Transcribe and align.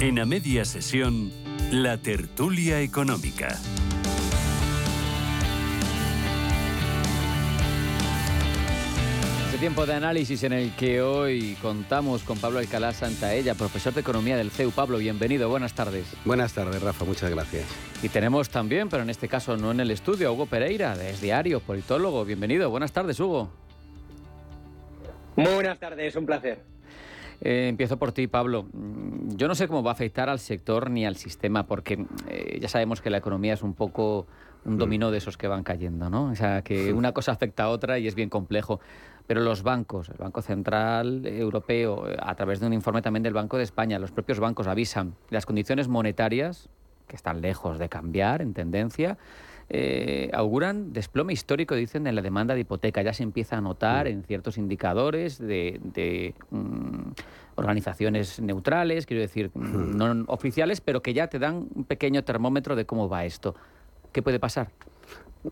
En 0.00 0.18
a 0.18 0.24
media 0.24 0.64
sesión, 0.64 1.30
la 1.70 1.98
tertulia 1.98 2.80
económica. 2.80 3.48
Este 9.44 9.58
tiempo 9.58 9.84
de 9.84 9.92
análisis 9.92 10.42
en 10.44 10.54
el 10.54 10.74
que 10.74 11.02
hoy 11.02 11.54
contamos 11.60 12.22
con 12.22 12.38
Pablo 12.38 12.60
Alcalá 12.60 12.94
Santaella, 12.94 13.54
profesor 13.54 13.92
de 13.92 14.00
Economía 14.00 14.38
del 14.38 14.50
CEU. 14.50 14.70
Pablo, 14.70 14.96
bienvenido, 14.96 15.50
buenas 15.50 15.74
tardes. 15.74 16.06
Buenas 16.24 16.54
tardes, 16.54 16.80
Rafa, 16.80 17.04
muchas 17.04 17.30
gracias. 17.30 17.66
Y 18.02 18.08
tenemos 18.08 18.48
también, 18.48 18.88
pero 18.88 19.02
en 19.02 19.10
este 19.10 19.28
caso 19.28 19.58
no 19.58 19.70
en 19.70 19.80
el 19.80 19.90
estudio, 19.90 20.28
a 20.28 20.32
Hugo 20.32 20.46
Pereira, 20.46 20.96
de 20.96 21.10
Es 21.10 21.20
Diario, 21.20 21.60
politólogo. 21.60 22.24
Bienvenido, 22.24 22.70
buenas 22.70 22.92
tardes, 22.92 23.20
Hugo. 23.20 23.52
Muy 25.36 25.52
buenas 25.52 25.78
tardes, 25.78 26.16
un 26.16 26.24
placer. 26.24 26.79
Eh, 27.40 27.68
empiezo 27.68 27.98
por 27.98 28.12
ti, 28.12 28.26
Pablo. 28.26 28.66
Mm, 28.72 29.36
yo 29.36 29.48
no 29.48 29.54
sé 29.54 29.66
cómo 29.66 29.82
va 29.82 29.90
a 29.90 29.94
afectar 29.94 30.28
al 30.28 30.38
sector 30.38 30.90
ni 30.90 31.06
al 31.06 31.16
sistema, 31.16 31.66
porque 31.66 32.04
eh, 32.28 32.58
ya 32.60 32.68
sabemos 32.68 33.00
que 33.00 33.10
la 33.10 33.18
economía 33.18 33.54
es 33.54 33.62
un 33.62 33.74
poco 33.74 34.26
un 34.64 34.74
mm. 34.74 34.78
dominó 34.78 35.10
de 35.10 35.18
esos 35.18 35.36
que 35.38 35.48
van 35.48 35.62
cayendo, 35.62 36.10
¿no? 36.10 36.26
O 36.26 36.34
sea, 36.34 36.62
que 36.62 36.92
una 36.92 37.12
cosa 37.12 37.32
afecta 37.32 37.64
a 37.64 37.68
otra 37.70 37.98
y 37.98 38.06
es 38.06 38.14
bien 38.14 38.28
complejo. 38.28 38.80
Pero 39.26 39.42
los 39.42 39.62
bancos, 39.62 40.08
el 40.08 40.16
Banco 40.16 40.42
Central 40.42 41.24
Europeo, 41.24 42.04
a 42.18 42.34
través 42.34 42.58
de 42.58 42.66
un 42.66 42.72
informe 42.72 43.00
también 43.00 43.22
del 43.22 43.32
Banco 43.32 43.56
de 43.58 43.62
España, 43.62 43.98
los 44.00 44.10
propios 44.10 44.40
bancos 44.40 44.66
avisan 44.66 45.14
las 45.30 45.46
condiciones 45.46 45.86
monetarias, 45.86 46.68
que 47.06 47.14
están 47.14 47.40
lejos 47.40 47.78
de 47.78 47.88
cambiar 47.88 48.42
en 48.42 48.54
tendencia, 48.54 49.18
eh, 49.72 50.28
auguran 50.32 50.92
desplome 50.92 51.32
histórico, 51.32 51.76
dicen, 51.76 52.04
en 52.08 52.16
la 52.16 52.22
demanda 52.22 52.54
de 52.54 52.62
hipoteca. 52.62 53.02
Ya 53.02 53.12
se 53.12 53.22
empieza 53.22 53.56
a 53.56 53.60
notar 53.60 54.08
en 54.08 54.24
ciertos 54.24 54.58
indicadores 54.58 55.38
de, 55.38 56.34
mm, 56.50 57.12
organizaciones 57.54 58.40
neutrales, 58.40 59.06
quiero 59.06 59.20
decir, 59.20 59.52
mm, 59.54 59.96
no 59.96 60.24
oficiales, 60.26 60.80
pero 60.80 61.02
que 61.02 61.14
ya 61.14 61.28
te 61.28 61.38
dan 61.38 61.68
un 61.72 61.84
pequeño 61.84 62.24
termómetro 62.24 62.74
de 62.74 62.84
cómo 62.84 63.08
va 63.08 63.24
esto. 63.24 63.54
¿Qué 64.12 64.22
puede 64.22 64.40
pasar? 64.40 64.70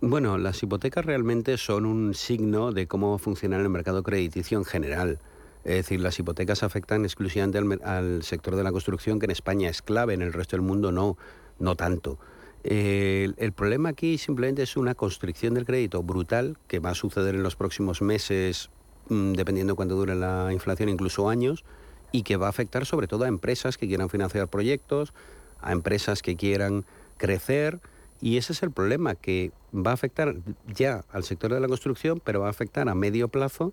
Bueno, 0.00 0.36
las 0.36 0.60
hipotecas 0.64 1.04
realmente 1.04 1.56
son 1.56 1.86
un 1.86 2.12
signo 2.12 2.72
de 2.72 2.88
cómo 2.88 3.18
funciona 3.18 3.56
el 3.56 3.68
mercado 3.68 4.02
crediticio 4.02 4.58
en 4.58 4.64
general. 4.64 5.20
Es 5.62 5.76
decir, 5.76 6.00
las 6.00 6.18
hipotecas 6.18 6.64
afectan 6.64 7.04
exclusivamente 7.04 7.58
al, 7.58 7.80
al 7.84 8.22
sector 8.24 8.56
de 8.56 8.64
la 8.64 8.72
construcción, 8.72 9.20
que 9.20 9.26
en 9.26 9.30
España 9.30 9.68
es 9.68 9.80
clave, 9.80 10.14
en 10.14 10.22
el 10.22 10.32
resto 10.32 10.56
del 10.56 10.66
mundo 10.66 10.90
no, 10.90 11.16
no 11.60 11.76
tanto 11.76 12.18
el, 12.64 13.52
problema 13.52 13.90
aquí 13.90 14.18
simplemente 14.18 14.62
es 14.62 14.76
una 14.76 14.94
constricción 14.94 15.54
del 15.54 15.64
crédito 15.64 16.02
brutal 16.02 16.58
que 16.66 16.80
va 16.80 16.90
a 16.90 16.94
suceder 16.94 17.34
en 17.34 17.42
los 17.42 17.56
próximos 17.56 18.02
meses, 18.02 18.70
mm, 19.08 19.32
dependiendo 19.32 19.72
de 19.72 19.76
cuánto 19.76 19.94
dure 19.94 20.14
la 20.14 20.52
inflación, 20.52 20.88
incluso 20.88 21.28
años, 21.28 21.64
y 22.12 22.22
que 22.22 22.36
va 22.36 22.46
a 22.46 22.50
afectar 22.50 22.86
sobre 22.86 23.06
todo 23.06 23.24
a 23.24 23.28
empresas 23.28 23.76
que 23.76 23.86
quieran 23.86 24.08
financiar 24.08 24.48
proyectos, 24.48 25.12
a 25.60 25.72
empresas 25.72 26.22
que 26.22 26.36
quieran 26.36 26.84
crecer. 27.16 27.80
Y 28.20 28.36
ese 28.36 28.52
es 28.52 28.62
el 28.62 28.72
problema, 28.72 29.14
que 29.14 29.52
va 29.74 29.92
a 29.92 29.94
afectar 29.94 30.34
ya 30.66 31.04
al 31.12 31.24
sector 31.24 31.52
de 31.52 31.60
la 31.60 31.68
construcción, 31.68 32.20
pero 32.24 32.40
va 32.40 32.48
a 32.48 32.50
afectar 32.50 32.88
a 32.88 32.94
medio 32.94 33.28
plazo 33.28 33.72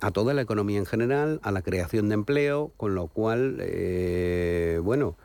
a 0.00 0.10
toda 0.10 0.34
la 0.34 0.42
economía 0.42 0.78
en 0.78 0.86
general, 0.86 1.40
a 1.42 1.50
la 1.50 1.62
creación 1.62 2.08
de 2.08 2.14
empleo, 2.14 2.72
con 2.76 2.94
lo 2.94 3.06
cual, 3.06 3.58
eh, 3.60 4.80
bueno, 4.82 5.16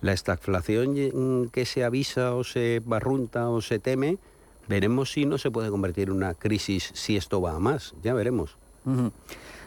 la 0.00 0.12
estagflación 0.12 1.48
que 1.50 1.64
se 1.64 1.84
avisa 1.84 2.34
o 2.34 2.44
se 2.44 2.82
barrunta 2.84 3.48
o 3.48 3.60
se 3.60 3.78
teme, 3.78 4.18
veremos 4.68 5.12
si 5.12 5.26
no 5.26 5.38
se 5.38 5.50
puede 5.50 5.70
convertir 5.70 6.08
en 6.08 6.16
una 6.16 6.34
crisis 6.34 6.90
si 6.94 7.16
esto 7.16 7.40
va 7.40 7.56
a 7.56 7.58
más, 7.58 7.94
ya 8.02 8.14
veremos. 8.14 8.56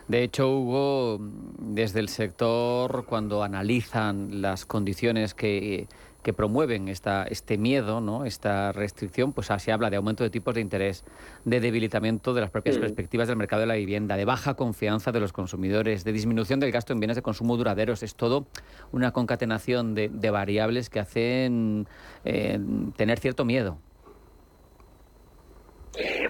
De 0.07 0.23
hecho, 0.23 0.49
Hugo, 0.49 1.19
desde 1.59 1.99
el 1.99 2.09
sector, 2.09 3.05
cuando 3.05 3.43
analizan 3.43 4.41
las 4.41 4.65
condiciones 4.65 5.33
que 5.33 5.87
que 6.23 6.33
promueven 6.33 6.89
esta, 6.89 7.23
este 7.23 7.57
miedo, 7.57 8.01
¿no? 8.01 8.25
esta 8.25 8.71
restricción, 8.71 9.33
pues 9.33 9.49
se 9.57 9.71
habla 9.71 9.89
de 9.89 9.97
aumento 9.97 10.23
de 10.23 10.29
tipos 10.29 10.53
de 10.53 10.61
interés, 10.61 11.05
de 11.45 11.59
debilitamiento 11.59 12.33
de 12.33 12.41
las 12.41 12.49
propias 12.49 12.77
perspectivas 12.77 13.27
del 13.27 13.37
mercado 13.37 13.61
de 13.61 13.67
la 13.67 13.75
vivienda, 13.75 14.17
de 14.17 14.25
baja 14.25 14.55
confianza 14.55 15.11
de 15.11 15.19
los 15.19 15.31
consumidores, 15.31 16.03
de 16.03 16.11
disminución 16.11 16.59
del 16.59 16.71
gasto 16.71 16.93
en 16.93 16.99
bienes 16.99 17.15
de 17.15 17.21
consumo 17.21 17.55
duraderos. 17.55 18.03
Es 18.03 18.15
todo 18.15 18.47
una 18.91 19.11
concatenación 19.11 19.95
de, 19.95 20.09
variables 20.29 20.89
que 20.89 20.99
hacen 20.99 21.87
eh, 22.23 22.59
tener 22.95 23.19
cierto 23.19 23.45
miedo. 23.45 23.79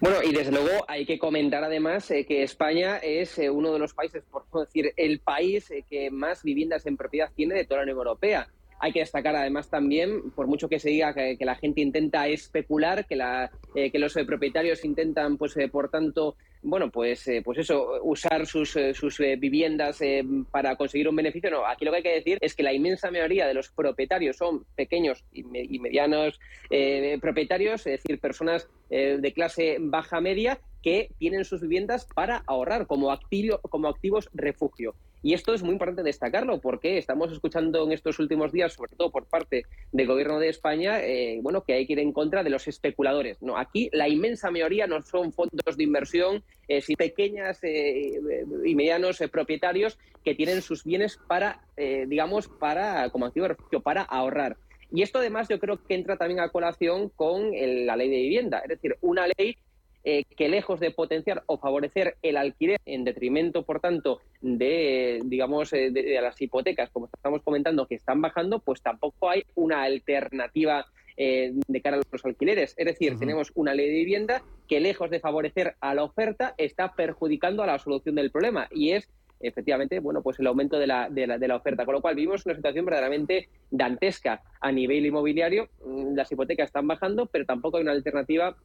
Bueno, 0.02 0.18
y 0.24 0.32
desde 0.32 0.52
luego 0.52 0.86
hay 0.88 1.06
que 1.06 1.20
comentar 1.20 1.64
además 1.64 2.10
eh, 2.12 2.26
que 2.26 2.44
España 2.44 2.98
es 2.98 3.38
eh, 3.38 3.50
uno 3.50 3.74
de 3.74 3.80
los 3.80 3.94
países, 3.94 4.24
por 4.32 4.46
no 4.54 4.62
decir 4.62 4.94
el 4.96 5.20
país 5.20 5.72
que 5.90 6.10
más 6.10 6.44
viviendas 6.44 6.86
en 6.86 6.96
propiedad 6.96 7.30
tiene 7.36 7.56
de 7.56 7.66
toda 7.66 7.80
la 7.80 7.84
Unión 7.84 7.98
Europea. 7.98 8.48
Hay 8.80 8.94
que 8.94 9.00
destacar 9.00 9.36
además 9.36 9.70
también, 9.70 10.32
por 10.32 10.48
mucho 10.48 10.70
que 10.70 10.80
se 10.80 10.90
diga 10.90 11.14
que, 11.14 11.38
la 11.42 11.56
gente 11.56 11.82
intenta 11.82 12.28
especular, 12.28 13.06
que, 13.06 13.16
la, 13.16 13.52
eh, 13.76 13.92
que 13.92 14.00
los 14.00 14.16
eh, 14.16 14.26
propietarios 14.26 14.86
intentan, 14.86 15.38
pues 15.38 15.58
eh, 15.58 15.68
por 15.68 15.90
tanto, 15.90 16.38
bueno, 16.62 16.90
pues, 16.90 17.30
pues 17.44 17.58
eso, 17.58 18.02
usar 18.04 18.46
sus, 18.46 18.78
sus 18.94 19.18
viviendas 19.38 20.00
para 20.52 20.76
conseguir 20.76 21.08
un 21.08 21.16
beneficio. 21.16 21.50
No, 21.50 21.66
aquí 21.66 21.86
lo 21.86 21.92
que 21.92 21.98
hay 21.98 22.04
que 22.04 22.16
decir 22.16 22.38
es 22.42 22.54
que 22.54 22.64
la 22.64 22.74
inmensa 22.74 23.12
mayoría 23.12 23.48
de 23.48 23.54
los 23.54 23.70
propietarios 23.70 24.36
son 24.36 24.66
pequeños 24.76 25.24
y, 25.32 25.44
medianos 25.80 26.38
propietarios, 27.22 27.88
es 27.88 28.04
decir, 28.04 28.20
personas 28.20 28.68
de 28.90 29.34
clase 29.34 29.78
baja 29.80 30.20
media 30.20 30.60
que 30.82 31.12
tienen 31.18 31.46
sus 31.46 31.62
viviendas 31.62 32.06
para 32.06 32.44
ahorrar 32.48 32.88
como, 32.88 33.18
como 33.70 33.88
activos 33.88 34.30
refugio. 34.34 34.96
Y 35.22 35.34
esto 35.34 35.54
es 35.54 35.64
muy 35.64 35.74
importante 35.74 36.02
destacarlo 36.02 36.62
porque 36.62 36.98
estamos 36.98 37.32
escuchando 37.32 37.84
en 37.84 37.92
estos 37.92 38.20
últimos 38.20 38.54
días, 38.54 38.74
sobre 38.74 38.96
todo 38.96 39.12
por 39.12 39.26
parte 39.26 39.66
del 39.92 40.08
Gobierno 40.08 40.40
de 40.40 40.48
España, 40.48 41.02
eh, 41.02 41.40
bueno, 41.42 41.66
que 41.66 41.74
hay 41.74 41.86
que 41.86 41.94
ir 41.94 42.00
en 42.00 42.14
contra 42.14 42.42
de 42.42 42.50
los 42.50 42.68
especuladores. 42.70 43.42
No, 43.42 43.58
aquí 43.58 43.90
la 43.92 44.08
inmensa 44.08 44.50
mayoría 44.50 44.88
no 44.88 45.02
son 45.02 45.34
fondos 45.34 45.76
de 45.76 45.84
inversión, 45.84 46.44
eh, 46.70 46.80
sino 46.80 46.96
pequeñas 46.98 47.60
eh, 47.64 48.18
y 48.64 48.76
medianos 48.76 49.22
propietarios 49.30 49.98
que 50.24 50.36
tienen 50.36 50.62
sus 50.62 50.86
bienes 50.86 51.20
para, 51.28 51.62
digamos, 52.08 52.48
para 52.48 53.10
como 53.10 53.26
activo 53.26 53.48
refugio, 53.48 53.82
para 53.82 54.04
ahorrar. 54.04 54.58
Y 54.92 55.02
esto 55.02 55.20
además 55.20 55.48
yo 55.50 55.60
creo 55.60 55.84
que 55.84 55.96
entra 55.96 56.18
también 56.18 56.40
a 56.40 56.50
colación 56.50 57.10
con 57.10 57.52
la 57.52 57.96
ley 57.96 58.10
de 58.10 58.18
vivienda, 58.18 58.60
es 58.60 58.70
decir, 58.70 58.98
una 59.02 59.28
ley 59.38 59.58
eh, 60.04 60.24
que 60.38 60.48
lejos 60.48 60.80
de 60.80 60.92
potenciar 60.92 61.44
o 61.46 61.58
favorecer 61.58 62.16
el 62.22 62.38
alquiler 62.38 62.80
en 62.86 63.04
detrimento, 63.04 63.64
por 63.64 63.82
tanto, 63.82 64.22
de, 64.42 65.20
digamos, 65.26 65.74
eh, 65.74 65.92
de, 65.92 66.22
las 66.22 66.42
hipotecas, 66.42 66.90
como 66.90 67.08
estamos 67.14 67.42
comentando, 67.42 67.86
que 67.86 67.96
están 67.96 68.22
bajando, 68.22 68.60
pues 68.60 68.82
tampoco 68.82 69.30
hay 69.30 69.44
una 69.56 69.84
alternativa 69.84 70.86
eh, 71.18 71.52
de 71.68 71.82
cara 71.82 71.98
a 71.98 72.02
los 72.12 72.26
alquileres. 72.26 72.76
Es 72.78 72.86
decir, 72.86 73.20
tenemos 73.20 73.52
una 73.56 73.74
ley 73.74 73.88
de 73.88 73.96
vivienda 73.96 74.42
que 74.70 74.80
lejos 74.80 75.10
de 75.10 75.20
favorecer 75.20 75.76
a 75.82 75.94
la 75.94 76.04
oferta 76.04 76.56
está 76.58 76.94
perjudicando 76.94 77.62
a 77.62 77.68
la 77.68 77.78
solución 77.78 78.16
del 78.16 78.32
problema 78.32 78.70
y 78.72 78.92
es 78.92 79.10
efectivamente, 79.42 80.00
bueno, 80.00 80.22
pues 80.22 80.40
el 80.40 80.48
aumento 80.48 80.78
de 80.80 80.88
la, 80.88 81.10
de 81.10 81.28
la, 81.28 81.38
de 81.38 81.48
la 81.48 81.56
oferta. 81.56 81.86
Con 81.86 81.96
lo 81.96 82.02
cual 82.02 82.16
vivimos 82.16 82.46
una 82.46 82.56
situación 82.56 82.86
verdaderamente 82.86 83.50
dantesca 83.70 84.42
a 84.60 84.72
nivel 84.72 85.06
inmobiliario. 85.06 85.70
Mm, 85.86 86.16
las 86.16 86.32
hipotecas 86.32 86.68
están 86.68 86.88
bajando, 86.88 87.26
pero 87.26 87.46
tampoco 87.46 87.78
hay 87.78 87.84
una 87.84 87.92
alternativa 87.92 88.56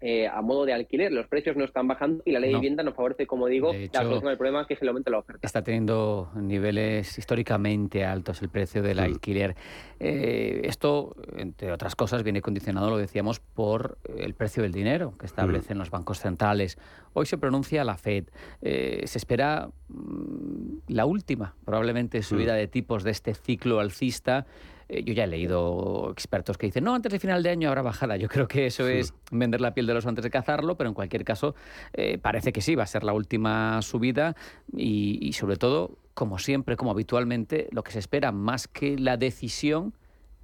eh, 0.00 0.26
a 0.26 0.40
modo 0.40 0.64
de 0.64 0.72
alquiler. 0.72 1.12
Los 1.12 1.26
precios 1.26 1.56
no 1.56 1.64
están 1.64 1.86
bajando 1.86 2.22
y 2.24 2.32
la 2.32 2.40
ley 2.40 2.50
de 2.50 2.56
vivienda 2.56 2.82
nos 2.82 2.94
favorece, 2.94 3.26
como 3.26 3.46
digo, 3.46 3.72
la 3.72 4.02
solución 4.02 4.28
del 4.28 4.38
problema 4.38 4.66
que 4.66 4.74
es 4.74 4.82
el 4.82 4.88
aumento 4.88 5.10
de 5.10 5.12
la 5.12 5.18
oferta. 5.18 5.46
Está 5.46 5.62
teniendo 5.62 6.30
niveles 6.34 7.18
históricamente 7.18 8.04
altos 8.04 8.40
el 8.42 8.48
precio 8.48 8.82
del 8.82 8.98
alquiler. 8.98 9.56
Eh, 9.98 10.62
esto, 10.64 11.14
entre 11.36 11.72
otras 11.72 11.94
cosas, 11.96 12.22
viene 12.22 12.40
condicionado, 12.40 12.88
lo 12.88 12.96
decíamos, 12.96 13.40
por 13.40 13.98
el 14.16 14.34
precio 14.34 14.62
del 14.62 14.72
dinero 14.72 15.14
que 15.18 15.26
establecen 15.26 15.78
los 15.78 15.90
bancos 15.90 16.20
centrales. 16.20 16.78
Hoy 17.12 17.26
se 17.26 17.36
pronuncia 17.38 17.84
la 17.84 17.96
Fed. 17.96 18.24
Eh, 18.62 19.02
se 19.06 19.18
espera 19.18 19.68
mm, 19.88 20.78
la 20.88 21.04
última, 21.04 21.54
probablemente, 21.64 22.22
subida 22.22 22.54
de 22.54 22.68
tipos 22.68 23.04
de 23.04 23.10
este 23.10 23.34
ciclo 23.34 23.80
alcista. 23.80 24.46
Eh, 24.90 25.04
yo 25.04 25.14
ya 25.14 25.24
he 25.24 25.26
leído 25.28 26.10
expertos 26.10 26.58
que 26.58 26.66
dicen, 26.66 26.82
no, 26.82 26.94
antes 26.94 27.12
de 27.12 27.20
final 27.20 27.44
de 27.44 27.50
año 27.50 27.68
habrá 27.68 27.82
bajada. 27.82 28.16
Yo 28.16 28.28
creo 28.28 28.48
que 28.48 28.66
eso 28.66 28.88
es 28.88 29.14
vender 29.30 29.60
la 29.60 29.72
piel 29.72 29.86
de 29.86 29.94
los 29.94 30.04
antes 30.04 30.24
de 30.24 30.30
cazarlo, 30.30 30.76
pero 30.76 30.88
en 30.88 30.94
cualquier 30.94 31.24
caso 31.24 31.54
eh, 31.92 32.18
parece 32.18 32.52
que 32.52 32.60
sí, 32.60 32.74
va 32.74 32.82
a 32.82 32.86
ser 32.88 33.04
la 33.04 33.12
última 33.12 33.80
subida 33.82 34.34
y, 34.76 35.32
sobre 35.32 35.56
todo, 35.56 35.96
como 36.14 36.40
siempre, 36.40 36.76
como 36.76 36.90
habitualmente, 36.90 37.68
lo 37.70 37.84
que 37.84 37.92
se 37.92 38.00
espera 38.00 38.32
más 38.32 38.66
que 38.66 38.98
la 38.98 39.16
decisión 39.16 39.94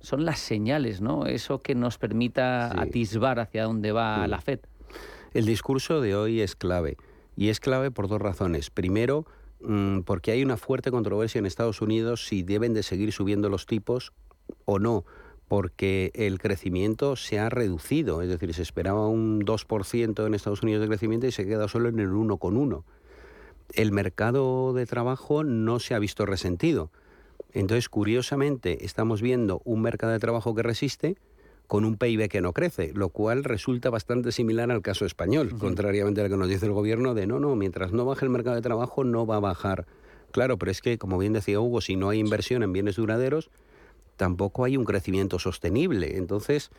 son 0.00 0.24
las 0.24 0.38
señales, 0.38 1.00
¿no? 1.00 1.26
Eso 1.26 1.60
que 1.62 1.74
nos 1.74 1.98
permita 1.98 2.80
atisbar 2.80 3.40
hacia 3.40 3.64
dónde 3.64 3.90
va 3.90 4.28
la 4.28 4.40
Fed. 4.40 4.60
El 5.34 5.44
discurso 5.46 6.00
de 6.00 6.14
hoy 6.14 6.40
es 6.40 6.54
clave 6.54 6.96
y 7.34 7.48
es 7.48 7.58
clave 7.58 7.90
por 7.90 8.06
dos 8.06 8.22
razones. 8.22 8.70
Primero, 8.70 9.26
mm, 9.60 10.00
porque 10.02 10.30
hay 10.30 10.44
una 10.44 10.56
fuerte 10.56 10.92
controversia 10.92 11.40
en 11.40 11.46
Estados 11.46 11.82
Unidos 11.82 12.26
si 12.26 12.44
deben 12.44 12.74
de 12.74 12.84
seguir 12.84 13.10
subiendo 13.10 13.48
los 13.48 13.66
tipos 13.66 14.12
o 14.64 14.78
no, 14.78 15.04
porque 15.48 16.10
el 16.14 16.38
crecimiento 16.38 17.16
se 17.16 17.38
ha 17.38 17.48
reducido, 17.48 18.22
es 18.22 18.28
decir, 18.28 18.52
se 18.52 18.62
esperaba 18.62 19.08
un 19.08 19.42
2% 19.42 20.26
en 20.26 20.34
Estados 20.34 20.62
Unidos 20.62 20.82
de 20.82 20.88
crecimiento 20.88 21.26
y 21.26 21.32
se 21.32 21.46
queda 21.46 21.68
solo 21.68 21.88
en 21.88 22.00
el 22.00 22.10
1,1. 22.10 22.82
El 23.74 23.92
mercado 23.92 24.72
de 24.72 24.86
trabajo 24.86 25.44
no 25.44 25.78
se 25.78 25.94
ha 25.94 25.98
visto 25.98 26.26
resentido. 26.26 26.90
Entonces, 27.52 27.88
curiosamente, 27.88 28.84
estamos 28.84 29.22
viendo 29.22 29.62
un 29.64 29.82
mercado 29.82 30.12
de 30.12 30.18
trabajo 30.18 30.54
que 30.54 30.62
resiste, 30.62 31.16
con 31.66 31.84
un 31.84 31.96
PIB 31.96 32.28
que 32.28 32.40
no 32.40 32.52
crece, 32.52 32.92
lo 32.94 33.08
cual 33.08 33.44
resulta 33.44 33.90
bastante 33.90 34.32
similar 34.32 34.70
al 34.70 34.82
caso 34.82 35.04
español, 35.04 35.56
contrariamente 35.58 36.20
a 36.20 36.24
lo 36.24 36.30
que 36.30 36.36
nos 36.36 36.48
dice 36.48 36.66
el 36.66 36.72
gobierno 36.72 37.14
de 37.14 37.26
no, 37.26 37.40
no, 37.40 37.56
mientras 37.56 37.92
no 37.92 38.04
baje 38.04 38.24
el 38.24 38.30
mercado 38.30 38.56
de 38.56 38.62
trabajo 38.62 39.04
no 39.04 39.26
va 39.26 39.36
a 39.36 39.40
bajar. 39.40 39.86
Claro, 40.30 40.58
pero 40.58 40.70
es 40.70 40.80
que, 40.80 40.98
como 40.98 41.18
bien 41.18 41.32
decía 41.32 41.60
Hugo, 41.60 41.80
si 41.80 41.96
no 41.96 42.08
hay 42.08 42.20
inversión 42.20 42.62
en 42.62 42.72
bienes 42.72 42.96
duraderos, 42.96 43.50
tampoco 44.16 44.64
hay 44.64 44.76
un 44.76 44.84
crecimiento 44.84 45.38
sostenible. 45.38 46.16
Entonces, 46.16 46.70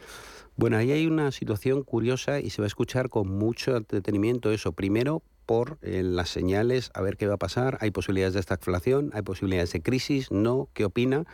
bueno, 0.56 0.78
ahí 0.78 0.92
hay 0.92 1.07
una 1.07 1.31
situación 1.31 1.84
curiosa 1.84 2.39
y 2.39 2.50
se 2.50 2.62
va 2.62 2.66
a 2.66 2.68
escuchar 2.68 3.10
con 3.10 3.30
mucho 3.30 3.80
detenimiento 3.80 4.51
eso. 4.51 4.72
Primero, 4.72 5.22
por 5.45 5.78
eh, 5.81 6.04
las 6.04 6.30
señales, 6.30 6.92
a 6.94 7.01
ver 7.01 7.18
qué 7.18 7.28
va 7.28 7.36
a 7.36 7.38
pasar. 7.38 7.78
Hay 7.81 7.92
posibilidades 7.92 8.34
de 8.34 8.42
estagflación, 8.42 9.12
hay 9.13 9.22
posibilidades 9.22 9.72
de 9.72 9.81
crisis, 9.81 10.31
no, 10.31 10.68
¿qué 10.74 10.86
opina? 10.86 11.25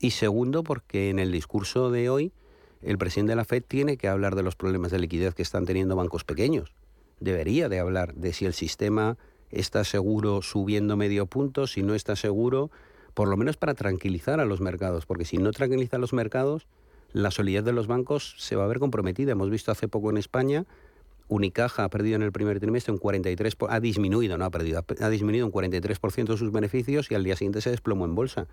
Y 0.00 0.12
segundo, 0.12 0.64
porque 0.64 1.10
en 1.10 1.18
el 1.18 1.30
discurso 1.30 1.90
de 1.90 2.08
hoy 2.08 2.32
el 2.82 2.96
presidente 2.96 3.32
de 3.32 3.36
la 3.36 3.44
Fed 3.44 3.62
tiene 3.66 3.98
que 3.98 4.08
hablar 4.08 4.34
de 4.34 4.42
los 4.42 4.56
problemas 4.56 4.90
de 4.90 4.98
liquidez 4.98 5.34
que 5.34 5.42
están 5.42 5.66
teniendo 5.66 5.96
bancos 5.96 6.24
pequeños. 6.24 6.72
Debería 7.20 7.68
de 7.68 7.78
hablar 7.78 8.14
de 8.14 8.32
si 8.32 8.46
el 8.46 8.54
sistema 8.54 9.18
está 9.50 9.84
seguro 9.84 10.40
subiendo 10.40 10.96
medio 10.96 11.26
punto, 11.26 11.66
si 11.66 11.82
no 11.82 11.94
está 11.94 12.16
seguro, 12.16 12.70
por 13.14 13.28
lo 13.28 13.36
menos 13.36 13.56
para 13.56 13.74
tranquilizar 13.74 14.40
a 14.40 14.44
los 14.44 14.60
mercados, 14.60 15.06
porque 15.06 15.24
si 15.24 15.38
no 15.38 15.52
tranquiliza 15.52 15.96
a 15.96 16.00
los 16.00 16.12
mercados, 16.12 16.66
la 17.12 17.30
solidez 17.30 17.64
de 17.64 17.72
los 17.72 17.86
bancos 17.86 18.34
se 18.38 18.56
va 18.56 18.64
a 18.64 18.68
ver 18.68 18.78
comprometida. 18.78 19.32
Hemos 19.32 19.50
visto 19.50 19.72
hace 19.72 19.88
poco 19.88 20.10
en 20.10 20.16
España, 20.16 20.66
Unicaja 21.30 21.84
ha 21.84 21.88
perdido 21.88 22.16
en 22.16 22.22
el 22.22 22.32
primer 22.32 22.58
trimestre 22.58 22.92
un 22.92 22.98
43, 22.98 23.56
ha 23.68 23.80
disminuido, 23.80 24.36
no 24.36 24.44
ha 24.44 24.50
perdido, 24.50 24.84
ha 25.00 25.08
disminuido 25.08 25.46
un 25.46 25.52
43% 25.52 26.26
de 26.26 26.36
sus 26.36 26.50
beneficios 26.50 27.10
y 27.10 27.14
al 27.14 27.22
día 27.22 27.36
siguiente 27.36 27.60
se 27.60 27.70
desplomó 27.70 28.04
en 28.04 28.16
bolsa. 28.16 28.48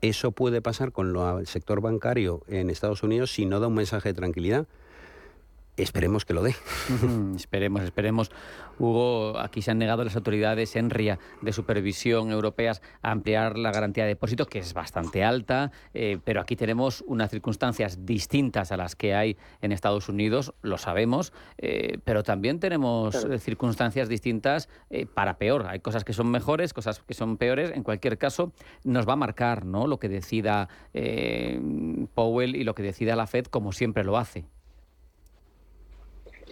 Eso 0.00 0.30
puede 0.30 0.62
pasar 0.62 0.92
con 0.92 1.16
el 1.16 1.46
sector 1.48 1.80
bancario 1.80 2.42
en 2.46 2.70
Estados 2.70 3.02
Unidos 3.02 3.32
si 3.32 3.46
no 3.46 3.58
da 3.58 3.66
un 3.66 3.74
mensaje 3.74 4.10
de 4.10 4.14
tranquilidad. 4.14 4.68
Esperemos 5.78 6.24
que 6.24 6.34
lo 6.34 6.42
dé. 6.42 6.56
esperemos, 7.36 7.82
esperemos. 7.82 8.30
Hugo, 8.80 9.38
aquí 9.38 9.62
se 9.62 9.70
han 9.70 9.78
negado 9.78 10.04
las 10.04 10.16
autoridades 10.16 10.74
en 10.76 10.90
RIA 10.90 11.18
de 11.40 11.52
supervisión 11.52 12.30
europeas 12.30 12.82
a 13.02 13.12
ampliar 13.12 13.56
la 13.56 13.70
garantía 13.70 14.04
de 14.04 14.10
depósitos, 14.10 14.48
que 14.48 14.58
es 14.58 14.74
bastante 14.74 15.24
alta, 15.24 15.70
eh, 15.94 16.18
pero 16.24 16.40
aquí 16.40 16.56
tenemos 16.56 17.04
unas 17.06 17.30
circunstancias 17.30 18.04
distintas 18.04 18.72
a 18.72 18.76
las 18.76 18.96
que 18.96 19.14
hay 19.14 19.36
en 19.62 19.72
Estados 19.72 20.08
Unidos, 20.08 20.54
lo 20.62 20.78
sabemos, 20.78 21.32
eh, 21.58 21.98
pero 22.04 22.22
también 22.22 22.58
tenemos 22.58 23.14
eh, 23.24 23.38
circunstancias 23.38 24.08
distintas 24.08 24.68
para 25.14 25.38
peor. 25.38 25.66
Hay 25.68 25.80
cosas 25.80 26.04
que 26.04 26.12
son 26.12 26.30
mejores, 26.30 26.72
cosas 26.72 27.00
que 27.00 27.14
son 27.14 27.36
peores. 27.36 27.70
En 27.74 27.82
cualquier 27.82 28.18
caso, 28.18 28.52
nos 28.84 29.08
va 29.08 29.12
a 29.12 29.16
marcar 29.16 29.64
¿no? 29.64 29.86
lo 29.86 29.98
que 29.98 30.08
decida 30.08 30.68
Powell 32.14 32.56
y 32.56 32.64
lo 32.64 32.74
que 32.74 32.82
decida 32.82 33.16
la 33.16 33.26
Fed, 33.26 33.46
como 33.46 33.72
siempre 33.72 34.04
lo 34.04 34.16
hace. 34.16 34.46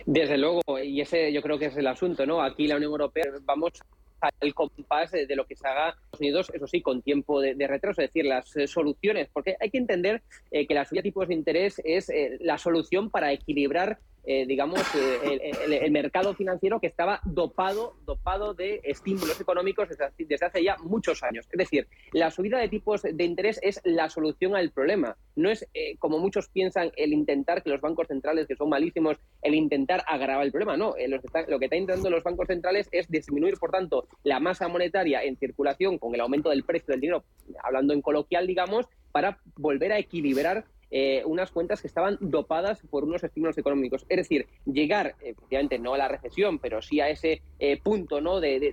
Desde 0.06 0.38
luego, 0.38 0.62
y 0.82 1.00
ese 1.00 1.32
yo 1.32 1.42
creo 1.42 1.58
que 1.58 1.66
es 1.66 1.76
el 1.76 1.86
asunto, 1.88 2.24
¿no? 2.24 2.40
Aquí 2.40 2.68
la 2.68 2.76
Unión 2.76 2.92
Europea 2.92 3.24
vamos 3.44 3.72
al 4.20 4.54
compás 4.54 5.10
de, 5.10 5.26
lo 5.34 5.44
que 5.46 5.56
se 5.56 5.66
haga 5.66 5.88
en 5.88 5.90
Estados 5.90 6.20
Unidos, 6.20 6.50
eso 6.54 6.66
sí, 6.68 6.80
con 6.80 7.02
tiempo 7.02 7.40
de, 7.40 7.54
retraso, 7.66 8.00
es 8.00 8.08
decir, 8.08 8.24
las 8.24 8.56
eh, 8.56 8.68
soluciones, 8.68 9.28
porque 9.32 9.56
hay 9.60 9.68
que 9.68 9.78
entender 9.78 10.22
eh, 10.52 10.66
que 10.66 10.74
la 10.74 10.84
subida 10.84 11.00
de 11.00 11.08
tipos 11.08 11.26
de 11.26 11.34
interés 11.34 11.82
es 11.84 12.08
eh, 12.08 12.38
la 12.40 12.56
solución 12.56 13.10
para 13.10 13.32
equilibrar 13.32 13.98
eh, 14.28 14.44
digamos, 14.44 14.81
eh, 14.96 15.52
el, 15.69 15.90
mercado 15.93 16.34
financiero 16.34 16.81
que 16.81 16.88
estaba 16.88 17.20
dopado, 17.25 17.94
dopado 18.05 18.55
de 18.55 18.81
estímulos 18.82 19.40
económicos 19.40 19.88
desde, 19.88 20.44
hace 20.44 20.64
ya 20.64 20.76
muchos 20.82 21.23
años. 21.23 21.46
Es 21.52 21.58
decir, 21.58 21.87
la 22.12 22.32
subida 22.32 22.58
de 22.58 22.69
tipos 22.69 23.02
de 23.02 23.25
interés 23.25 23.61
es 23.62 23.81
la 23.84 24.11
solución 24.11 24.56
al 24.56 24.73
problema. 24.73 25.17
No 25.37 25.49
es, 25.49 25.64
eh, 25.75 25.96
como 25.99 26.19
muchos 26.19 26.49
piensan, 26.49 26.90
el 26.96 27.12
intentar 27.12 27.62
que 27.62 27.70
los 27.70 27.81
bancos 27.81 28.08
centrales, 28.08 28.49
que 28.49 28.56
son 28.56 28.69
malísimos, 28.69 29.17
el 29.43 29.55
intentar 29.55 30.02
agravar 30.08 30.44
el 30.44 30.50
problema. 30.50 30.76
No, 30.76 30.94
lo 31.06 31.20
que, 31.20 31.26
está, 31.26 31.76
intentando 31.76 32.11
los 32.11 32.25
bancos 32.25 32.49
centrales 32.49 32.88
es 32.90 33.08
disminuir, 33.08 33.55
por 33.58 33.70
tanto, 33.70 34.08
la 34.25 34.40
masa 34.40 34.67
monetaria 34.67 35.23
en 35.23 35.37
circulación 35.37 35.99
con 35.99 36.12
el 36.12 36.20
aumento 36.20 36.50
del 36.50 36.64
precio 36.64 36.93
del 36.93 37.00
dinero, 37.00 37.25
hablando 37.62 37.94
en 37.94 38.02
coloquial, 38.02 38.49
digamos, 38.49 38.87
para 39.12 39.38
volver 39.56 39.93
a 39.93 39.99
equilibrar 39.99 40.64
eh, 40.90 41.22
unas 41.24 41.50
cuentas 41.50 41.80
que 41.80 41.88
estaban 41.88 42.16
dopadas 42.20 42.80
por 42.90 43.04
unos 43.04 43.24
estímulos 43.24 43.58
económicos. 43.58 44.06
Es 44.08 44.16
decir, 44.16 44.46
llegar, 44.64 45.14
efectivamente, 45.20 45.78
no 45.78 45.94
a 45.94 45.98
la 45.98 46.08
recesión, 46.08 46.58
pero 46.58 46.82
sí 46.82 47.00
a 47.00 47.08
ese 47.08 47.42
eh, 47.58 47.80
punto 47.82 48.20
¿no? 48.20 48.40
De, 48.40 48.72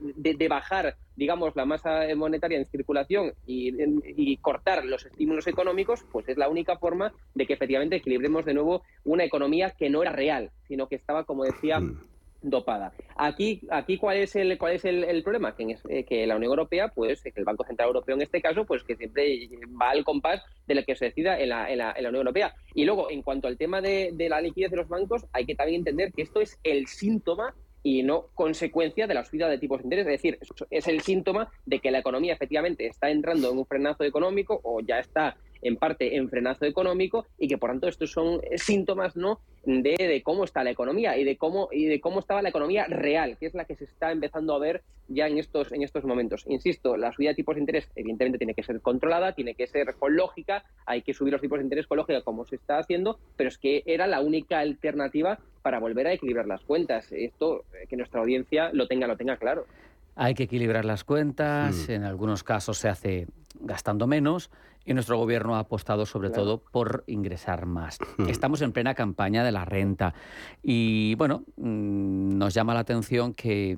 bajar, 0.49 0.97
digamos, 1.15 1.55
la 1.55 1.65
masa 1.65 2.03
monetaria 2.15 2.57
en 2.57 2.65
circulación 2.65 3.33
y, 3.47 4.37
cortar 4.37 4.83
los 4.85 5.05
estímulos 5.05 5.47
económicos, 5.47 6.05
pues 6.11 6.27
es 6.27 6.37
la 6.37 6.49
única 6.49 6.77
forma 6.77 7.13
de 7.33 7.45
que 7.45 7.53
efectivamente 7.53 7.95
equilibremos 7.95 8.45
de 8.45 8.53
nuevo 8.53 8.83
una 9.05 9.23
economía 9.23 9.71
que 9.71 9.89
no 9.89 10.01
era 10.01 10.11
real, 10.11 10.51
sino 10.67 10.87
que 10.87 10.95
estaba, 10.95 11.23
como 11.23 11.43
decía, 11.45 11.79
mm 11.79 12.12
dopada. 12.43 12.93
Aquí, 13.15 13.61
aquí 13.71 13.97
¿cuál 13.97 14.17
es 14.17 14.35
el, 14.35 14.57
cuál 14.57 14.73
es 14.73 14.85
el, 14.85 15.23
problema? 15.23 15.55
Que, 15.55 15.77
eh, 15.89 16.03
que, 16.03 16.27
la 16.27 16.35
Unión 16.35 16.51
Europea, 16.51 16.89
pues, 16.89 17.23
que 17.23 17.33
el 17.35 17.45
Banco 17.45 17.63
Central 17.63 17.87
Europeo 17.87 18.15
en 18.15 18.21
este 18.21 18.41
caso, 18.41 18.65
pues 18.65 18.83
que 18.83 18.95
siempre 18.95 19.49
va 19.81 19.89
al 19.89 20.03
compás 20.03 20.43
de 20.67 20.75
lo 20.75 20.83
que 20.83 20.95
se 20.95 21.05
decida 21.05 21.39
en 21.39 21.49
la, 21.49 21.71
en 21.71 21.79
la, 21.79 21.93
Unión 21.97 22.15
Europea. 22.15 22.53
Y 22.75 22.85
luego, 22.85 23.09
en 23.09 23.21
cuanto 23.21 23.47
al 23.47 23.57
tema 23.57 23.81
de, 23.81 24.11
de 24.13 24.29
la 24.29 24.41
liquidez 24.41 24.71
de 24.71 24.77
los 24.77 24.89
bancos, 24.89 25.25
hay 25.33 25.45
que 25.45 25.55
también 25.55 25.79
entender 25.79 26.11
que 26.13 26.21
esto 26.21 26.41
es 26.41 26.59
el 26.63 26.87
síntoma 26.87 27.55
y 27.83 28.01
no 28.01 28.27
consecuencia 28.33 29.07
de 29.07 29.13
la 29.13 29.25
subida 29.25 29.49
de 29.49 29.57
tipos 29.57 29.79
de 29.79 29.85
interés. 29.85 30.07
Es 30.07 30.11
decir, 30.13 30.39
es 30.69 30.87
el 30.87 31.01
síntoma 31.01 31.51
de 31.65 31.79
que 31.79 31.91
la 31.91 31.99
economía 31.99 32.33
efectivamente 32.33 32.87
está 32.87 33.09
entrando 33.09 33.51
en 33.51 33.57
un 33.57 33.65
frenazo 33.65 34.03
económico 34.03 34.59
o 34.63 34.79
ya 34.79 34.99
está 34.99 35.35
en 35.63 35.77
parte 35.77 36.15
en 36.15 36.29
frenazo 36.29 36.65
económico 36.65 37.25
y 37.37 37.47
que 37.47 37.57
por 37.57 37.71
tanto 37.71 37.87
estos 37.87 38.11
son 38.11 38.41
síntomas 38.55 39.15
no 39.15 39.39
de, 39.65 40.21
cómo 40.23 40.43
está 40.43 40.63
la 40.63 40.71
economía 40.71 41.17
y 41.17 41.23
de 41.23 41.37
cómo 41.37 41.69
y 41.71 41.85
de 41.85 42.01
cómo 42.01 42.19
estaba 42.19 42.41
la 42.41 42.49
economía 42.49 42.85
real, 42.87 43.37
que 43.37 43.45
es 43.45 43.53
la 43.53 43.65
que 43.65 43.75
se 43.75 43.85
está 43.85 44.11
empezando 44.11 44.53
a 44.53 44.59
ver 44.59 44.83
ya 45.07 45.27
en 45.27 45.37
estos 45.37 45.71
en 45.71 45.83
estos 45.83 46.03
momentos. 46.03 46.43
Insisto, 46.47 46.97
la 46.97 47.13
subida 47.13 47.29
de 47.29 47.35
tipos 47.35 47.55
de 47.55 47.61
interés 47.61 47.89
evidentemente 47.95 48.37
tiene 48.37 48.53
que 48.53 48.63
ser 48.63 48.81
controlada, 48.81 49.33
tiene 49.33 49.55
que 49.55 49.67
ser 49.67 49.95
con 49.95 50.15
lógica, 50.15 50.65
hay 50.85 51.01
que 51.01 51.13
subir 51.13 51.31
los 51.31 51.41
tipos 51.41 51.59
de 51.59 51.63
interés 51.63 51.87
con 51.87 51.97
lógica 51.97 52.21
como 52.21 52.45
se 52.45 52.57
está 52.57 52.77
haciendo, 52.77 53.19
pero 53.37 53.47
es 53.47 53.57
que 53.57 53.83
era 53.85 54.07
la 54.07 54.21
única 54.21 54.59
alternativa 54.59 55.39
para 55.61 55.79
volver 55.79 56.07
a 56.07 56.13
equilibrar 56.13 56.45
las 56.45 56.61
cuentas. 56.63 57.11
Esto 57.11 57.63
eh, 57.73 57.87
que 57.87 57.95
nuestra 57.95 58.19
audiencia 58.19 58.69
lo 58.73 58.87
tenga 58.87 59.07
lo 59.07 59.17
tenga 59.17 59.37
claro. 59.37 59.65
Hay 60.15 60.35
que 60.35 60.43
equilibrar 60.43 60.85
las 60.85 61.03
cuentas, 61.03 61.87
mm. 61.87 61.91
en 61.91 62.03
algunos 62.03 62.43
casos 62.43 62.77
se 62.77 62.89
hace 62.89 63.27
gastando 63.59 64.07
menos 64.07 64.51
y 64.85 64.93
nuestro 64.93 65.17
gobierno 65.17 65.55
ha 65.55 65.59
apostado 65.59 66.05
sobre 66.05 66.29
todo 66.29 66.59
por 66.59 67.03
ingresar 67.07 67.65
más. 67.65 67.99
Mm. 68.17 68.29
Estamos 68.29 68.61
en 68.61 68.71
plena 68.71 68.93
campaña 68.93 69.43
de 69.43 69.51
la 69.51 69.65
renta 69.65 70.13
y 70.61 71.15
bueno, 71.15 71.43
mm, 71.57 72.37
nos 72.37 72.53
llama 72.53 72.73
la 72.73 72.81
atención 72.81 73.33
que 73.33 73.77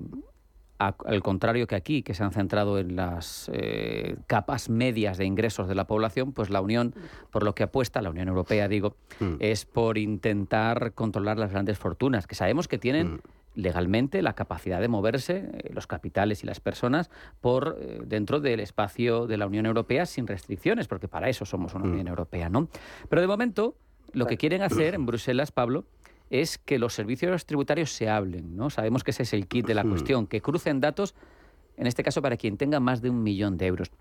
al 0.77 1.23
contrario 1.23 1.67
que 1.67 1.75
aquí, 1.75 2.03
que 2.03 2.13
se 2.13 2.23
han 2.23 2.31
centrado 2.31 2.77
en 2.79 2.95
las 2.95 3.49
eh, 3.53 4.17
capas 4.27 4.69
medias 4.69 5.17
de 5.17 5.25
ingresos 5.25 5.69
de 5.69 5.75
la 5.75 5.87
población, 5.87 6.33
pues 6.33 6.49
la 6.49 6.59
Unión, 6.59 6.93
por 7.31 7.43
lo 7.43 7.55
que 7.55 7.63
apuesta, 7.63 8.01
la 8.01 8.09
Unión 8.09 8.27
Europea 8.27 8.67
digo, 8.67 8.97
es 9.39 9.65
por 9.65 9.97
intentar 9.97 10.93
controlar 10.93 11.37
las 11.37 11.51
grandes 11.51 11.77
fortunas, 11.77 12.27
que 12.27 12.35
sabemos 12.35 12.67
que 12.67 12.77
tienen 12.77 13.21
legalmente 13.55 14.21
la 14.21 14.33
capacidad 14.33 14.79
de 14.79 14.87
moverse, 14.87 15.49
eh, 15.51 15.71
los 15.73 15.87
capitales 15.87 16.43
y 16.43 16.45
las 16.47 16.59
personas, 16.59 17.09
por 17.41 17.77
eh, 17.79 18.01
dentro 18.05 18.39
del 18.39 18.59
espacio 18.59 19.27
de 19.27 19.37
la 19.37 19.47
Unión 19.47 19.65
Europea 19.65 20.05
sin 20.05 20.27
restricciones, 20.27 20.87
porque 20.87 21.07
para 21.07 21.29
eso 21.29 21.45
somos 21.45 21.73
una 21.73 21.85
mm. 21.85 21.91
Unión 21.91 22.07
Europea, 22.07 22.49
¿no? 22.49 22.67
Pero 23.09 23.21
de 23.21 23.27
momento, 23.27 23.75
lo 24.13 24.27
que 24.27 24.37
quieren 24.37 24.61
hacer 24.61 24.93
en 24.93 25.05
Bruselas, 25.05 25.51
Pablo, 25.51 25.85
es 26.29 26.57
que 26.57 26.79
los 26.79 26.93
servicios 26.93 27.45
tributarios 27.45 27.91
se 27.91 28.09
hablen, 28.09 28.55
¿no? 28.55 28.69
Sabemos 28.69 29.03
que 29.03 29.11
ese 29.11 29.23
es 29.23 29.33
el 29.33 29.47
kit 29.47 29.65
de 29.65 29.75
la 29.75 29.83
cuestión, 29.83 30.27
que 30.27 30.41
crucen 30.41 30.79
datos, 30.79 31.15
en 31.77 31.87
este 31.87 32.03
caso 32.03 32.21
para 32.21 32.37
quien 32.37 32.57
tenga 32.57 32.79
más 32.79 33.01
de 33.01 33.09
un 33.09 33.23
millón 33.23 33.57
de 33.57 33.67
euros. 33.67 33.91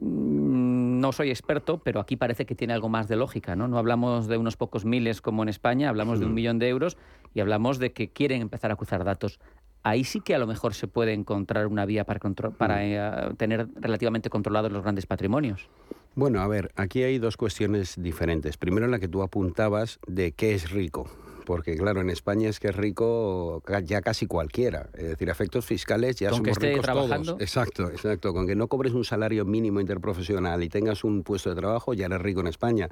Mm, 0.00 1.00
no 1.00 1.12
soy 1.12 1.30
experto, 1.30 1.78
pero 1.78 2.00
aquí 2.00 2.16
parece 2.16 2.46
que 2.46 2.54
tiene 2.54 2.72
algo 2.72 2.88
más 2.88 3.08
de 3.08 3.16
lógica, 3.16 3.56
¿no? 3.56 3.68
No 3.68 3.78
hablamos 3.78 4.28
de 4.28 4.36
unos 4.36 4.56
pocos 4.56 4.84
miles 4.84 5.20
como 5.20 5.42
en 5.42 5.48
España, 5.48 5.88
hablamos 5.88 6.20
de 6.20 6.26
un 6.26 6.34
millón 6.34 6.58
de 6.58 6.68
euros 6.68 6.96
y 7.34 7.40
hablamos 7.40 7.78
de 7.78 7.92
que 7.92 8.10
quieren 8.10 8.42
empezar 8.42 8.70
a 8.70 8.76
cruzar 8.76 9.04
datos. 9.04 9.40
Ahí 9.82 10.04
sí 10.04 10.20
que 10.20 10.34
a 10.34 10.38
lo 10.38 10.46
mejor 10.46 10.74
se 10.74 10.88
puede 10.88 11.12
encontrar 11.12 11.66
una 11.66 11.86
vía 11.86 12.04
para, 12.04 12.20
para 12.50 12.84
eh, 12.84 13.34
tener 13.36 13.68
relativamente 13.76 14.28
controlados 14.28 14.72
los 14.72 14.82
grandes 14.82 15.06
patrimonios. 15.06 15.68
Bueno, 16.14 16.40
a 16.40 16.48
ver, 16.48 16.72
aquí 16.74 17.04
hay 17.04 17.18
dos 17.18 17.36
cuestiones 17.36 17.94
diferentes. 17.96 18.56
Primero 18.56 18.88
la 18.88 18.98
que 18.98 19.08
tú 19.08 19.22
apuntabas 19.22 20.00
de 20.06 20.32
qué 20.32 20.54
es 20.54 20.70
rico 20.70 21.08
porque 21.48 21.78
claro, 21.78 22.02
en 22.02 22.10
España 22.10 22.50
es 22.50 22.60
que 22.60 22.68
es 22.68 22.76
rico 22.76 23.62
ya 23.82 24.02
casi 24.02 24.26
cualquiera. 24.26 24.90
Es 24.92 25.08
decir, 25.08 25.30
efectos 25.30 25.64
fiscales 25.64 26.16
ya 26.16 26.28
somos 26.28 26.58
ricos 26.58 26.84
todos. 26.84 27.40
Exacto, 27.40 27.88
exacto. 27.88 28.34
Con 28.34 28.46
que 28.46 28.54
no 28.54 28.68
cobres 28.68 28.92
un 28.92 29.02
salario 29.02 29.46
mínimo 29.46 29.80
interprofesional 29.80 30.62
y 30.62 30.68
tengas 30.68 31.04
un 31.04 31.22
puesto 31.22 31.48
de 31.48 31.56
trabajo, 31.56 31.94
ya 31.94 32.04
eres 32.04 32.20
rico 32.20 32.40
en 32.40 32.48
España. 32.48 32.90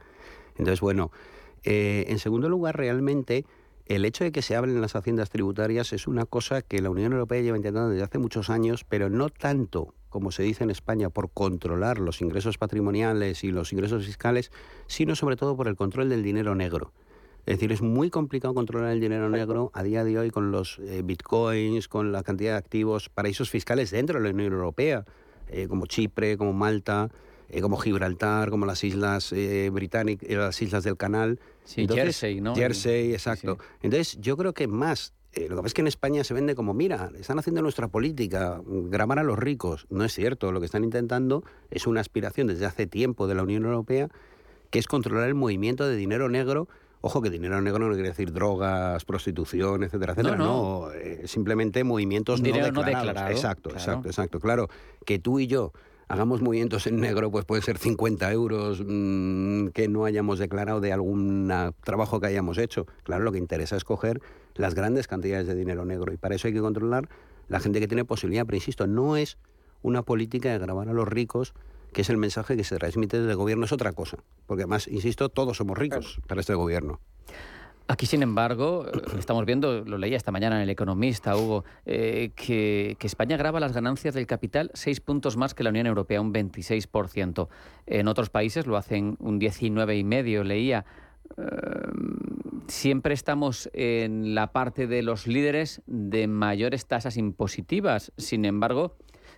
Entonces, 0.56 0.80
bueno, 0.80 1.10
eh, 1.64 2.06
en 2.08 2.18
segundo 2.18 2.48
lugar, 2.48 2.78
realmente 2.78 3.44
el 3.84 4.06
hecho 4.06 4.24
de 4.24 4.32
que 4.32 4.40
se 4.40 4.56
hablen 4.56 4.80
las 4.80 4.96
haciendas 4.96 5.28
tributarias 5.28 5.92
es 5.92 6.06
una 6.06 6.24
cosa 6.24 6.62
que 6.62 6.80
la 6.80 6.88
Unión 6.88 7.12
Europea 7.12 7.42
lleva 7.42 7.58
intentando 7.58 7.90
desde 7.90 8.04
hace 8.04 8.18
muchos 8.18 8.48
años, 8.48 8.84
pero 8.88 9.10
no 9.10 9.28
tanto 9.28 9.92
como 10.08 10.32
se 10.32 10.44
dice 10.44 10.64
en 10.64 10.70
España, 10.70 11.10
por 11.10 11.28
controlar 11.30 11.98
los 11.98 12.22
ingresos 12.22 12.56
patrimoniales 12.56 13.44
y 13.44 13.50
los 13.50 13.74
ingresos 13.74 14.06
fiscales, 14.06 14.50
sino 14.86 15.14
sobre 15.14 15.36
todo 15.36 15.58
por 15.58 15.68
el 15.68 15.76
control 15.76 16.08
del 16.08 16.22
dinero 16.22 16.54
negro. 16.54 16.94
Es 17.46 17.58
decir, 17.58 17.70
es 17.70 17.80
muy 17.80 18.10
complicado 18.10 18.54
controlar 18.54 18.90
el 18.90 19.00
dinero 19.00 19.30
negro 19.30 19.70
a 19.72 19.84
día 19.84 20.02
de 20.02 20.18
hoy 20.18 20.30
con 20.30 20.50
los 20.50 20.80
eh, 20.80 21.02
bitcoins, 21.04 21.86
con 21.86 22.10
la 22.10 22.24
cantidad 22.24 22.52
de 22.52 22.58
activos, 22.58 23.08
paraísos 23.08 23.50
fiscales 23.50 23.92
dentro 23.92 24.18
de 24.18 24.24
la 24.24 24.34
Unión 24.34 24.52
Europea, 24.52 25.04
eh, 25.46 25.68
como 25.68 25.86
Chipre, 25.86 26.36
como 26.36 26.52
Malta, 26.52 27.08
eh, 27.48 27.60
como 27.60 27.76
Gibraltar, 27.76 28.50
como 28.50 28.66
las 28.66 28.82
islas 28.82 29.32
británicas, 29.70 30.28
las 30.28 30.60
islas 30.60 30.82
del 30.82 30.96
Canal. 30.96 31.38
Sí, 31.62 31.86
Jersey, 31.88 32.40
¿no? 32.40 32.56
Jersey, 32.56 33.12
exacto. 33.12 33.58
Entonces, 33.80 34.18
yo 34.20 34.36
creo 34.36 34.52
que 34.52 34.66
más 34.66 35.14
lo 35.36 35.48
que 35.48 35.56
pasa 35.56 35.66
es 35.66 35.74
que 35.74 35.82
en 35.82 35.86
España 35.86 36.24
se 36.24 36.32
vende 36.32 36.54
como, 36.54 36.72
mira, 36.72 37.12
están 37.20 37.38
haciendo 37.38 37.60
nuestra 37.60 37.88
política, 37.88 38.60
grabar 38.66 39.18
a 39.18 39.22
los 39.22 39.38
ricos. 39.38 39.86
No 39.90 40.02
es 40.02 40.14
cierto, 40.14 40.50
lo 40.50 40.60
que 40.60 40.66
están 40.66 40.82
intentando 40.82 41.44
es 41.70 41.86
una 41.86 42.00
aspiración 42.00 42.46
desde 42.46 42.64
hace 42.64 42.86
tiempo 42.86 43.26
de 43.26 43.34
la 43.34 43.42
Unión 43.42 43.66
Europea, 43.66 44.08
que 44.70 44.78
es 44.78 44.86
controlar 44.86 45.28
el 45.28 45.34
movimiento 45.34 45.86
de 45.86 45.94
dinero 45.94 46.30
negro 46.30 46.68
Ojo 47.00 47.22
que 47.22 47.30
dinero 47.30 47.60
negro 47.60 47.88
no 47.88 47.94
quiere 47.94 48.08
decir 48.08 48.32
drogas, 48.32 49.04
prostitución, 49.04 49.84
etcétera, 49.84 50.12
etcétera. 50.12 50.36
No, 50.36 50.90
eh, 50.92 51.22
simplemente 51.26 51.84
movimientos 51.84 52.40
no 52.40 52.52
declarados. 52.82 53.30
exacto, 53.30 53.70
exacto, 53.70 54.08
exacto. 54.08 54.40
Claro, 54.40 54.68
que 55.04 55.18
tú 55.18 55.38
y 55.38 55.46
yo 55.46 55.72
hagamos 56.08 56.40
movimientos 56.40 56.86
en 56.86 57.00
negro, 57.00 57.30
pues 57.30 57.44
puede 57.44 57.62
ser 57.62 57.78
50 57.78 58.30
euros 58.32 58.82
mm, 58.84 59.68
que 59.68 59.88
no 59.88 60.04
hayamos 60.04 60.38
declarado 60.38 60.80
de 60.80 60.92
algún 60.92 61.52
trabajo 61.84 62.20
que 62.20 62.26
hayamos 62.26 62.58
hecho. 62.58 62.86
Claro, 63.02 63.24
lo 63.24 63.32
que 63.32 63.38
interesa 63.38 63.76
es 63.76 63.84
coger 63.84 64.20
las 64.54 64.74
grandes 64.74 65.08
cantidades 65.08 65.46
de 65.46 65.54
dinero 65.54 65.84
negro 65.84 66.12
y 66.12 66.16
para 66.16 66.34
eso 66.34 66.48
hay 66.48 66.54
que 66.54 66.60
controlar 66.60 67.08
la 67.48 67.60
gente 67.60 67.80
que 67.80 67.88
tiene 67.88 68.04
posibilidad. 68.04 68.46
Pero 68.46 68.56
insisto, 68.56 68.86
no 68.86 69.16
es 69.16 69.38
una 69.82 70.02
política 70.02 70.50
de 70.50 70.58
grabar 70.58 70.88
a 70.88 70.92
los 70.92 71.08
ricos 71.08 71.54
que 71.96 72.02
es 72.02 72.10
el 72.10 72.18
mensaje 72.18 72.58
que 72.58 72.62
se 72.62 72.76
transmite 72.76 73.18
desde 73.18 73.30
el 73.30 73.38
gobierno, 73.38 73.64
es 73.64 73.72
otra 73.72 73.90
cosa. 73.94 74.18
Porque 74.44 74.64
además, 74.64 74.86
insisto, 74.86 75.30
todos 75.30 75.56
somos 75.56 75.78
ricos 75.78 76.20
para 76.26 76.42
este 76.42 76.52
gobierno. 76.52 77.00
Aquí, 77.88 78.04
sin 78.04 78.22
embargo, 78.22 78.84
eh, 78.86 79.00
estamos 79.18 79.46
viendo, 79.46 79.82
lo 79.82 79.96
leía 79.96 80.18
esta 80.18 80.30
mañana 80.30 80.56
en 80.56 80.62
El 80.64 80.68
Economista, 80.68 81.34
Hugo, 81.38 81.64
eh, 81.86 82.32
que, 82.36 82.98
España 83.00 83.38
graba 83.38 83.60
las 83.60 83.72
ganancias 83.72 84.12
del 84.12 84.26
capital 84.26 84.70
seis 84.74 85.00
puntos 85.00 85.38
más 85.38 85.54
que 85.54 85.64
la 85.64 85.70
Unión 85.70 85.86
Europea, 85.86 86.20
un 86.20 86.34
26%. 86.34 87.48
En 87.86 88.08
otros 88.08 88.28
países 88.28 88.66
lo 88.66 88.76
hacen 88.76 89.16
un 89.18 89.40
19,5%, 89.40 90.44
leía. 90.44 90.84
Eh, 91.38 91.44
siempre 92.66 93.14
estamos 93.14 93.70
en 93.72 94.34
la 94.34 94.52
parte 94.52 94.86
de 94.86 95.02
los 95.02 95.26
líderes 95.26 95.80
de 95.86 96.26
mayores 96.26 96.84
tasas 96.84 97.16
impositivas. 97.16 98.12
Sin 98.18 98.44
embargo, 98.44 98.96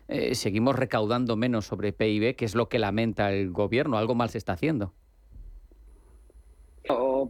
eh, 0.08 0.34
seguimos 0.34 0.74
recaudando 0.74 1.36
menos 1.36 1.66
sobre 1.66 1.92
PIB, 1.92 2.34
que 2.34 2.44
es 2.44 2.54
lo 2.54 2.68
que 2.68 2.78
lamenta 2.78 3.30
el 3.30 3.50
gobierno. 3.50 3.98
Algo 3.98 4.14
mal 4.14 4.30
se 4.30 4.38
está 4.38 4.54
haciendo. 4.54 4.94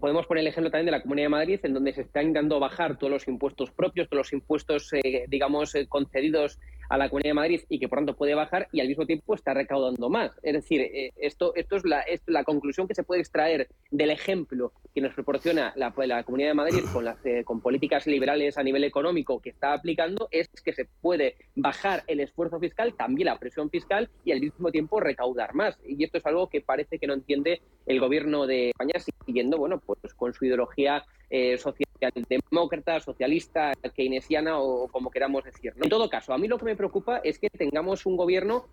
Podemos 0.00 0.26
poner 0.26 0.42
el 0.42 0.46
ejemplo 0.46 0.70
también 0.70 0.86
de 0.86 0.92
la 0.92 1.02
Comunidad 1.02 1.24
de 1.26 1.30
Madrid, 1.30 1.60
en 1.64 1.74
donde 1.74 1.92
se 1.92 2.02
están 2.02 2.28
intentando 2.28 2.60
bajar 2.60 2.98
todos 2.98 3.10
los 3.10 3.26
impuestos 3.26 3.72
propios, 3.72 4.08
todos 4.08 4.18
los 4.18 4.32
impuestos, 4.32 4.92
eh, 4.92 5.24
digamos, 5.28 5.74
eh, 5.74 5.88
concedidos 5.88 6.60
a 6.88 6.98
la 6.98 7.08
Comunidad 7.08 7.30
de 7.30 7.34
Madrid 7.34 7.60
y 7.68 7.78
que 7.78 7.88
por 7.88 7.98
tanto 7.98 8.16
puede 8.16 8.34
bajar 8.34 8.68
y 8.72 8.80
al 8.80 8.88
mismo 8.88 9.06
tiempo 9.06 9.34
está 9.34 9.54
recaudando 9.54 10.08
más. 10.08 10.32
Es 10.42 10.54
decir, 10.54 10.80
eh, 10.80 11.12
esto, 11.16 11.54
esto 11.54 11.76
es, 11.76 11.84
la, 11.84 12.00
es 12.00 12.20
la 12.26 12.44
conclusión 12.44 12.88
que 12.88 12.94
se 12.94 13.02
puede 13.02 13.20
extraer 13.20 13.68
del 13.90 14.10
ejemplo 14.10 14.72
que 14.94 15.00
nos 15.00 15.14
proporciona 15.14 15.72
la, 15.76 15.92
Comunidad 16.24 16.50
de 16.50 16.54
Madrid 16.54 16.84
con, 16.92 17.04
las, 17.04 17.24
eh, 17.24 17.44
con 17.44 17.60
políticas 17.60 18.06
liberales 18.06 18.58
a 18.58 18.62
nivel 18.62 18.84
económico 18.84 19.40
que 19.40 19.50
está 19.50 19.72
aplicando, 19.72 20.28
es 20.30 20.48
que 20.64 20.72
se 20.72 20.86
puede 21.00 21.36
bajar 21.54 22.04
el 22.06 22.20
esfuerzo 22.20 22.58
fiscal, 22.58 22.94
también 22.94 23.26
la 23.26 23.38
presión 23.38 23.70
fiscal 23.70 24.08
y 24.24 24.32
al 24.32 24.40
mismo 24.40 24.70
tiempo 24.70 25.00
recaudar 25.00 25.54
más. 25.54 25.78
Y 25.86 26.02
esto 26.04 26.18
es 26.18 26.26
algo 26.26 26.48
que 26.48 26.60
parece 26.60 26.98
que 26.98 27.06
no 27.06 27.14
entiende 27.14 27.60
el 27.86 28.00
gobierno 28.00 28.46
de 28.46 28.70
España 28.70 28.94
siguiendo, 29.24 29.58
bueno, 29.58 29.80
pues 29.84 30.14
con 30.14 30.32
su 30.32 30.44
ideología 30.44 31.04
eh, 31.30 31.58
socialdemócrata, 31.58 33.00
socialista, 33.00 33.72
keynesiana 33.94 34.58
o 34.58 34.88
como 34.88 35.10
queramos 35.10 35.44
decir. 35.44 35.74
En 35.82 35.88
todo 35.88 36.08
caso, 36.08 36.32
a 36.32 36.38
mí 36.38 36.48
lo 36.48 36.58
que 36.58 36.64
me 36.64 36.76
preocupa 36.76 37.18
es 37.18 37.38
que 37.38 37.50
tengamos 37.50 38.06
un 38.06 38.16
gobierno 38.16 38.66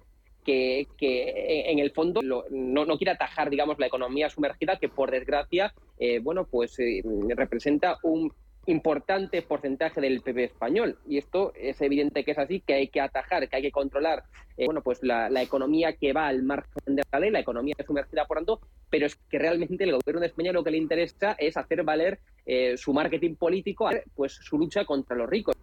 que, 0.46 0.88
que, 0.98 1.72
en 1.72 1.80
el 1.80 1.92
fondo 1.92 2.22
no, 2.22 2.44
no, 2.50 2.98
quiere 2.98 3.12
atajar, 3.12 3.50
digamos, 3.50 3.80
la 3.80 3.88
economía 3.88 4.30
sumergida, 4.30 4.78
que 4.78 4.90
por 4.90 5.12
desgracia, 5.12 5.74
eh, 5.98 6.20
bueno, 6.20 6.46
pues 6.46 6.80
eh, 6.80 7.02
representa 7.36 7.98
un 8.04 8.32
importante 8.68 9.42
porcentaje 9.42 10.02
del 10.02 10.22
PIB 10.22 10.40
español. 10.40 10.98
Y 11.08 11.18
esto 11.18 11.54
es 11.56 11.82
evidente 11.82 12.24
que 12.24 12.32
es 12.32 12.38
así, 12.38 12.62
que 12.62 12.74
hay 12.74 12.88
que 12.88 13.02
atajar, 13.02 13.48
que 13.48 13.56
hay 13.56 13.62
que 13.62 13.72
controlar 13.72 14.24
eh, 14.58 14.66
bueno, 14.66 14.82
pues 14.82 15.04
la, 15.04 15.30
economía 15.42 15.94
que 15.94 16.14
va 16.14 16.28
al 16.28 16.44
margen 16.44 16.96
de 16.96 17.04
la 17.12 17.20
ley, 17.20 17.30
la 17.30 17.40
economía 17.40 17.76
sumergida 17.86 18.26
por 18.26 18.38
tanto, 18.38 18.62
pero 18.90 19.06
es 19.06 19.16
que 19.16 19.38
realmente 19.38 19.84
el 19.84 19.92
gobierno 19.92 20.22
de 20.22 20.28
España 20.28 20.54
lo 20.54 20.64
que 20.64 20.72
le 20.72 20.78
interesa 20.78 21.36
es 21.38 21.58
hacer 21.58 21.84
valer 21.84 22.20
eh, 22.46 22.78
su 22.78 22.94
marketing 22.94 23.36
político, 23.36 23.90
pues 24.16 24.34
su 24.34 24.58
lucha 24.58 24.86
contra 24.86 25.18
los 25.18 25.30
ricos. 25.30 25.56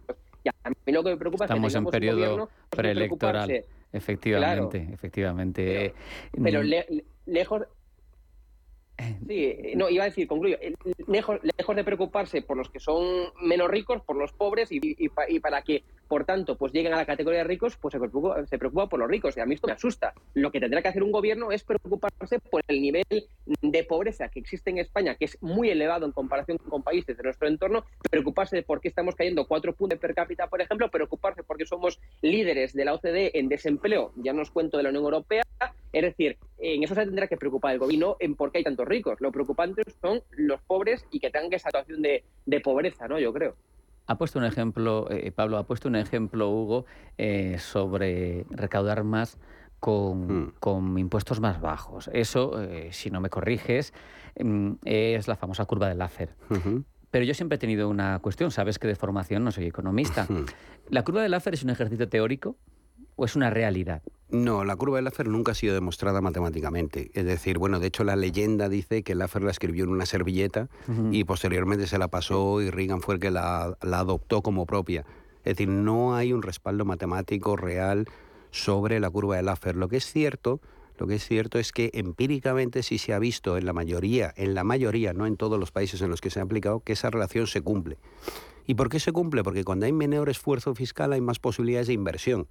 Y 0.43 0.49
a 0.49 0.69
mí 0.69 0.93
lo 0.93 1.03
que 1.03 1.09
me 1.11 1.17
preocupa 1.17 1.45
Estamos 1.45 1.73
es 1.73 1.79
que 1.79 1.85
en 1.85 1.91
periodo 1.91 2.49
preelectoral. 2.69 3.63
Efectivamente, 3.91 4.89
efectivamente. 4.91 5.93
Pero, 6.43 6.61
mm. 6.61 7.01
lejos 7.25 7.63
Sí, 9.27 9.55
no, 9.75 9.89
iba 9.89 10.03
a 10.03 10.07
decir, 10.07 10.27
concluyo, 10.27 10.57
eh, 10.61 10.73
lejos, 11.07 11.39
lejos 11.57 11.75
de 11.75 11.83
preocuparse 11.83 12.41
por 12.41 12.57
los 12.57 12.69
que 12.69 12.79
son 12.79 13.03
menos 13.41 13.69
ricos, 13.69 14.01
por 14.03 14.15
los 14.15 14.33
pobres 14.33 14.71
y, 14.71 14.79
y, 14.81 15.39
para 15.39 15.61
que, 15.61 15.83
por 16.07 16.25
tanto, 16.25 16.57
pues 16.57 16.73
lleguen 16.73 16.93
a 16.93 16.97
la 16.97 17.05
categoría 17.05 17.39
de 17.39 17.45
ricos, 17.45 17.77
pues 17.77 17.91
se 17.91 17.99
preocupa, 17.99 18.45
se 18.45 18.57
preocupa 18.57 18.87
por 18.87 18.99
los 18.99 19.09
ricos. 19.09 19.35
Y 19.37 19.39
a 19.39 19.45
mí 19.45 19.55
esto 19.55 19.67
me 19.67 19.73
asusta. 19.73 20.13
Lo 20.33 20.51
que 20.51 20.59
tendrá 20.59 20.81
que 20.81 20.87
hacer 20.87 21.03
un 21.03 21.11
gobierno 21.11 21.51
es 21.51 21.63
preocuparse 21.63 22.39
por 22.39 22.61
el 22.67 22.81
nivel 22.81 23.05
de 23.61 23.83
pobreza 23.83 24.29
que 24.29 24.39
existe 24.39 24.69
en 24.69 24.77
España, 24.77 25.15
que 25.15 25.25
es 25.25 25.41
muy 25.41 25.69
elevado 25.69 26.05
en 26.05 26.11
comparación 26.11 26.57
con 26.57 26.83
países 26.83 27.17
de 27.17 27.23
nuestro 27.23 27.47
entorno, 27.47 27.85
preocuparse 28.09 28.55
de 28.55 28.63
por 28.63 28.81
qué 28.81 28.87
estamos 28.87 29.15
cayendo 29.15 29.47
cuatro 29.47 29.73
puntos 29.73 29.99
per 29.99 30.13
cápita, 30.13 30.47
por 30.47 30.61
ejemplo, 30.61 30.89
preocuparse 30.89 31.43
porque 31.43 31.65
somos 31.65 31.99
líderes 32.21 32.73
de 32.73 32.85
la 32.85 32.93
OCDE 32.93 33.37
en 33.37 33.49
desempleo, 33.49 34.11
ya 34.15 34.33
nos 34.33 34.51
cuento 34.51 34.77
de 34.77 34.83
la 34.83 34.89
Unión 34.89 35.03
Europea, 35.05 35.43
es 35.91 36.01
decir, 36.01 36.37
en 36.57 36.83
eso 36.83 36.95
se 36.95 37.05
tendrá 37.05 37.27
que 37.27 37.37
preocupar 37.37 37.73
el 37.73 37.79
gobierno, 37.79 38.17
en 38.19 38.35
por 38.35 38.51
qué 38.51 38.59
hay 38.59 38.63
tantos 38.63 38.87
ricos. 38.87 39.21
Lo 39.21 39.31
preocupante 39.31 39.83
son 40.01 40.21
los 40.31 40.59
pobres 40.61 41.05
y 41.11 41.19
que 41.19 41.29
tengan 41.29 41.53
esa 41.53 41.69
situación 41.69 42.01
de, 42.01 42.61
pobreza, 42.61 43.07
¿no? 43.07 43.19
Yo 43.19 43.31
creo. 43.31 43.55
Ha 44.05 44.17
puesto 44.17 44.39
un 44.39 44.45
ejemplo, 44.45 45.09
eh, 45.09 45.31
Pablo, 45.31 45.57
ha 45.57 45.65
puesto 45.65 45.87
un 45.87 45.95
ejemplo, 45.95 46.49
Hugo, 46.49 46.85
eh, 47.17 47.57
sobre 47.59 48.45
recaudar 48.49 49.03
más 49.03 49.37
con, 49.79 50.53
hmm. 50.61 50.97
impuestos 50.97 51.39
más 51.39 51.61
bajos. 51.61 52.09
Eso, 52.13 52.61
eh, 52.61 52.89
si 52.91 53.11
no 53.11 53.21
me 53.21 53.29
corriges, 53.29 53.93
mm, 54.39 54.73
es 54.83 55.27
la 55.27 55.35
famosa 55.35 55.65
curva 55.65 55.87
de 55.87 55.95
Laffer. 55.95 56.35
Pero 57.11 57.25
yo 57.25 57.33
siempre 57.33 57.57
he 57.57 57.59
tenido 57.59 57.89
una 57.89 58.19
cuestión, 58.19 58.49
sabes 58.51 58.79
que 58.79 58.87
de 58.87 58.95
formación 58.95 59.43
no 59.43 59.51
soy 59.51 59.67
economista. 59.67 60.27
¿La 60.89 61.03
curva 61.03 61.21
de 61.21 61.29
Laffer 61.29 61.53
es 61.53 61.63
un 61.63 61.69
ejercicio 61.69 62.09
teórico 62.09 62.57
o 63.15 63.25
es 63.25 63.35
una 63.35 63.49
realidad? 63.49 64.01
No, 64.33 64.65
la 64.65 64.75
curva 64.75 64.97
de 64.97 65.03
Laffer 65.03 65.27
nunca 65.27 65.51
ha 65.51 65.55
sido 65.55 65.75
demostrada 65.75 66.19
matemáticamente. 66.19 67.11
Es 67.13 67.23
decir, 67.23 67.59
bueno, 67.59 67.79
de 67.79 67.85
hecho 67.85 68.03
la 68.03 68.15
leyenda 68.15 68.67
dice 68.67 69.03
que 69.03 69.13
Laffer 69.13 69.43
la 69.43 69.51
escribió 69.51 69.83
en 69.83 69.91
una 69.91 70.07
servilleta 70.07 70.69
y 71.11 71.23
posteriormente 71.23 71.85
se 71.85 71.99
la 71.99 72.07
pasó 72.07 72.59
y 72.59 72.71
Reagan 72.71 73.01
fue 73.01 73.15
el 73.15 73.21
que 73.21 73.29
la, 73.29 73.77
adoptó 73.79 74.41
como 74.41 74.65
propia. 74.65 75.05
Es 75.45 75.55
decir, 75.55 75.67
no 75.67 76.15
hay 76.15 76.33
un 76.33 76.41
respaldo 76.41 76.83
matemático 76.83 77.55
real 77.55 78.07
sobre 78.49 78.99
la 78.99 79.11
curva 79.11 79.35
de 79.35 79.43
Laffer. 79.43 79.75
Lo 79.75 79.87
que 79.87 79.97
es 79.97 80.11
cierto, 80.11 80.61
lo 80.97 81.05
que 81.05 81.15
es 81.15 81.27
cierto 81.27 81.59
es 81.59 81.71
que 81.71 81.91
empíricamente 81.93 82.81
sí 82.81 82.97
se 82.97 83.13
ha 83.13 83.19
visto 83.19 83.55
en 83.55 83.67
la 83.67 83.73
mayoría, 83.73 84.33
en 84.35 84.55
la 84.55 84.63
mayoría, 84.63 85.13
no 85.13 85.27
en 85.27 85.37
todos 85.37 85.59
los 85.59 85.71
países 85.71 86.01
en 86.01 86.09
los 86.09 86.21
que 86.21 86.31
se 86.31 86.39
ha 86.39 86.43
aplicado, 86.43 86.79
que 86.79 86.93
esa 86.93 87.11
relación 87.11 87.45
se 87.45 87.61
cumple. 87.61 87.99
¿Y 88.65 88.73
por 88.73 88.89
qué 88.89 88.99
se 88.99 89.11
cumple? 89.11 89.43
Porque 89.43 89.63
cuando 89.63 89.85
hay 89.85 89.91
menor 89.91 90.29
esfuerzo 90.29 90.73
fiscal 90.73 91.13
hay 91.13 91.21
más 91.21 91.37
posibilidades 91.37 91.85
de 91.85 91.93
inversión. 91.93 92.47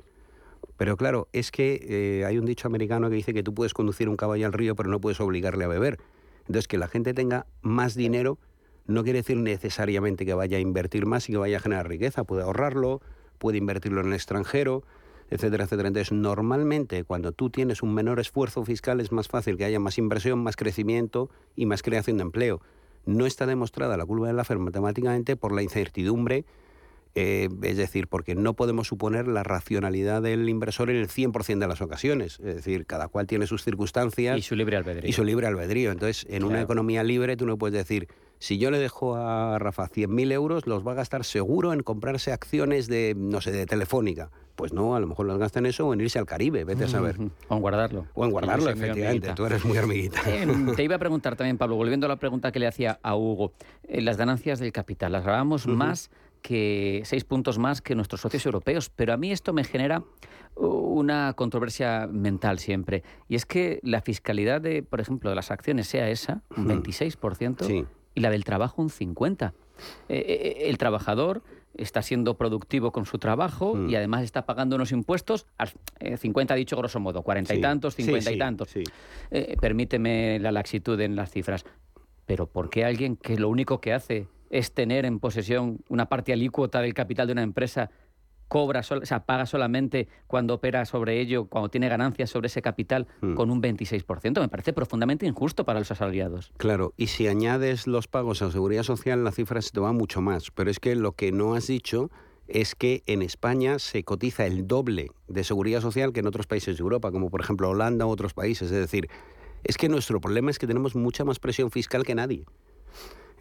Pero 0.76 0.96
claro, 0.96 1.28
es 1.32 1.50
que 1.50 1.80
eh, 2.20 2.24
hay 2.24 2.38
un 2.38 2.44
dicho 2.44 2.66
americano 2.66 3.08
que 3.08 3.16
dice 3.16 3.34
que 3.34 3.42
tú 3.42 3.54
puedes 3.54 3.74
conducir 3.74 4.08
un 4.08 4.16
caballo 4.16 4.46
al 4.46 4.52
río, 4.52 4.74
pero 4.74 4.88
no 4.88 5.00
puedes 5.00 5.20
obligarle 5.20 5.64
a 5.64 5.68
beber. 5.68 5.98
Entonces, 6.40 6.66
que 6.66 6.78
la 6.78 6.88
gente 6.88 7.14
tenga 7.14 7.46
más 7.60 7.94
dinero 7.94 8.38
no 8.86 9.04
quiere 9.04 9.20
decir 9.20 9.36
necesariamente 9.36 10.26
que 10.26 10.34
vaya 10.34 10.56
a 10.56 10.60
invertir 10.60 11.06
más 11.06 11.28
y 11.28 11.32
que 11.32 11.38
vaya 11.38 11.58
a 11.58 11.60
generar 11.60 11.88
riqueza. 11.88 12.24
Puede 12.24 12.42
ahorrarlo, 12.42 13.00
puede 13.38 13.58
invertirlo 13.58 14.00
en 14.00 14.08
el 14.08 14.12
extranjero, 14.14 14.82
etcétera, 15.30 15.64
etcétera. 15.64 15.88
Entonces, 15.88 16.12
normalmente, 16.12 17.04
cuando 17.04 17.32
tú 17.32 17.48
tienes 17.48 17.82
un 17.82 17.94
menor 17.94 18.18
esfuerzo 18.18 18.64
fiscal, 18.64 19.00
es 19.00 19.12
más 19.12 19.28
fácil 19.28 19.56
que 19.56 19.64
haya 19.64 19.78
más 19.78 19.98
inversión, 19.98 20.42
más 20.42 20.56
crecimiento 20.56 21.30
y 21.54 21.66
más 21.66 21.82
creación 21.82 22.16
de 22.16 22.22
empleo. 22.22 22.60
No 23.06 23.26
está 23.26 23.46
demostrada 23.46 23.96
la 23.96 24.04
curva 24.04 24.28
de 24.28 24.34
la 24.34 24.44
matemáticamente 24.58 25.36
por 25.36 25.52
la 25.52 25.62
incertidumbre 25.62 26.44
eh, 27.14 27.48
es 27.62 27.76
decir, 27.76 28.08
porque 28.08 28.34
no 28.34 28.54
podemos 28.54 28.88
suponer 28.88 29.28
la 29.28 29.42
racionalidad 29.42 30.22
del 30.22 30.48
inversor 30.48 30.88
en 30.90 30.96
el 30.96 31.08
100% 31.08 31.58
de 31.58 31.68
las 31.68 31.82
ocasiones. 31.82 32.40
Es 32.40 32.56
decir, 32.56 32.86
cada 32.86 33.08
cual 33.08 33.26
tiene 33.26 33.46
sus 33.46 33.62
circunstancias. 33.62 34.38
Y 34.38 34.42
su 34.42 34.56
libre 34.56 34.76
albedrío. 34.76 35.08
Y 35.08 35.12
su 35.12 35.24
libre 35.24 35.46
albedrío. 35.46 35.92
Entonces, 35.92 36.26
en 36.30 36.44
una 36.44 36.62
economía 36.62 37.02
libre 37.02 37.36
tú 37.36 37.46
no 37.46 37.58
puedes 37.58 37.74
decir, 37.74 38.08
si 38.38 38.58
yo 38.58 38.70
le 38.70 38.78
dejo 38.78 39.14
a 39.14 39.58
Rafa 39.58 39.88
100.000 39.88 40.32
euros, 40.32 40.66
los 40.66 40.86
va 40.86 40.92
a 40.92 40.94
gastar 40.96 41.24
seguro 41.24 41.72
en 41.72 41.82
comprarse 41.82 42.32
acciones 42.32 42.88
de, 42.88 43.14
no 43.16 43.40
sé, 43.40 43.52
de 43.52 43.66
Telefónica. 43.66 44.30
Pues 44.56 44.72
no, 44.72 44.96
a 44.96 45.00
lo 45.00 45.06
mejor 45.06 45.26
los 45.26 45.38
gasta 45.38 45.58
en 45.58 45.66
eso 45.66 45.86
o 45.86 45.94
en 45.94 46.00
irse 46.00 46.18
al 46.18 46.26
Caribe, 46.26 46.64
vete 46.64 46.84
a 46.84 46.88
saber. 46.88 47.16
O 47.48 47.54
en 47.54 47.60
guardarlo. 47.60 48.06
O 48.14 48.24
en 48.24 48.30
guardarlo, 48.30 48.70
efectivamente. 48.70 49.32
Tú 49.34 49.46
eres 49.46 49.64
muy 49.64 49.78
hormiguita. 49.78 50.20
Em, 50.26 50.72
te 50.76 50.82
iba 50.82 50.96
a 50.96 50.98
preguntar 50.98 51.36
también, 51.36 51.58
Pablo, 51.58 51.76
volviendo 51.76 52.06
a 52.06 52.08
la 52.08 52.16
pregunta 52.16 52.52
que 52.52 52.58
le 52.58 52.66
hacía 52.66 52.98
a 53.02 53.14
Hugo, 53.14 53.52
eh, 53.84 54.00
las 54.00 54.16
ganancias 54.16 54.58
del 54.58 54.72
capital, 54.72 55.12
las 55.12 55.24
grabamos 55.24 55.66
más 55.66 56.10
que 56.42 57.02
seis 57.04 57.24
puntos 57.24 57.58
más 57.58 57.80
que 57.80 57.94
nuestros 57.94 58.20
socios 58.20 58.44
europeos, 58.44 58.90
pero 58.90 59.12
a 59.12 59.16
mí 59.16 59.32
esto 59.32 59.52
me 59.52 59.64
genera 59.64 60.02
una 60.56 61.32
controversia 61.34 62.06
mental 62.10 62.58
siempre. 62.58 63.02
Y 63.28 63.36
es 63.36 63.46
que 63.46 63.80
la 63.82 64.02
fiscalidad 64.02 64.60
de, 64.60 64.82
por 64.82 65.00
ejemplo, 65.00 65.30
de 65.30 65.36
las 65.36 65.50
acciones 65.50 65.86
sea 65.86 66.08
esa, 66.10 66.42
un 66.56 66.68
26%, 66.68 67.86
y 68.14 68.20
la 68.20 68.30
del 68.30 68.44
trabajo 68.44 68.82
un 68.82 68.90
50%. 68.90 69.52
Eh, 70.08 70.16
eh, 70.16 70.22
eh, 70.26 70.68
el 70.68 70.78
trabajador 70.78 71.42
está 71.74 72.02
siendo 72.02 72.36
productivo 72.36 72.92
con 72.92 73.06
su 73.06 73.18
trabajo 73.18 73.88
y 73.88 73.94
además 73.94 74.22
está 74.22 74.44
pagando 74.44 74.76
unos 74.76 74.92
impuestos, 74.92 75.46
50 76.18 76.54
dicho 76.54 76.76
grosso 76.76 77.00
modo, 77.00 77.22
40 77.22 77.54
y 77.54 77.60
tantos, 77.62 77.96
50 77.96 78.30
y 78.30 78.38
tantos. 78.38 78.74
permíteme 79.58 80.38
la 80.38 80.52
laxitud 80.52 81.00
en 81.00 81.16
las 81.16 81.30
cifras. 81.30 81.64
Pero 82.26 82.46
¿por 82.46 82.68
qué 82.68 82.84
alguien 82.84 83.16
que 83.16 83.38
lo 83.38 83.48
único 83.48 83.80
que 83.80 83.94
hace 83.94 84.28
es 84.52 84.72
tener 84.72 85.06
en 85.06 85.18
posesión 85.18 85.78
una 85.88 86.06
parte 86.06 86.32
alícuota 86.32 86.80
del 86.80 86.94
capital 86.94 87.26
de 87.26 87.32
una 87.32 87.42
empresa 87.42 87.90
cobra, 88.48 88.80
o 88.80 89.06
sea, 89.06 89.24
paga 89.24 89.46
solamente 89.46 90.08
cuando 90.26 90.52
opera 90.52 90.84
sobre 90.84 91.18
ello, 91.20 91.46
cuando 91.46 91.70
tiene 91.70 91.88
ganancias 91.88 92.28
sobre 92.28 92.48
ese 92.48 92.60
capital 92.60 93.06
hmm. 93.22 93.32
con 93.32 93.50
un 93.50 93.62
26%. 93.62 94.40
Me 94.40 94.48
parece 94.50 94.74
profundamente 94.74 95.24
injusto 95.24 95.64
para 95.64 95.78
los 95.78 95.90
asalariados. 95.90 96.52
Claro, 96.58 96.92
y 96.98 97.06
si 97.06 97.28
añades 97.28 97.86
los 97.86 98.08
pagos 98.08 98.42
a 98.42 98.50
seguridad 98.50 98.82
social, 98.82 99.24
la 99.24 99.32
cifra 99.32 99.62
se 99.62 99.70
te 99.70 99.80
va 99.80 99.94
mucho 99.94 100.20
más. 100.20 100.50
Pero 100.50 100.70
es 100.70 100.80
que 100.80 100.94
lo 100.96 101.12
que 101.12 101.32
no 101.32 101.54
has 101.54 101.66
dicho 101.66 102.10
es 102.46 102.74
que 102.74 103.02
en 103.06 103.22
España 103.22 103.78
se 103.78 104.04
cotiza 104.04 104.44
el 104.44 104.66
doble 104.66 105.12
de 105.28 105.44
seguridad 105.44 105.80
social 105.80 106.12
que 106.12 106.20
en 106.20 106.26
otros 106.26 106.46
países 106.46 106.76
de 106.76 106.82
Europa, 106.82 107.10
como 107.10 107.30
por 107.30 107.40
ejemplo 107.40 107.70
Holanda 107.70 108.04
u 108.04 108.10
otros 108.10 108.34
países. 108.34 108.70
Es 108.70 108.78
decir, 108.78 109.08
es 109.64 109.78
que 109.78 109.88
nuestro 109.88 110.20
problema 110.20 110.50
es 110.50 110.58
que 110.58 110.66
tenemos 110.66 110.94
mucha 110.94 111.24
más 111.24 111.38
presión 111.38 111.70
fiscal 111.70 112.04
que 112.04 112.14
nadie. 112.14 112.44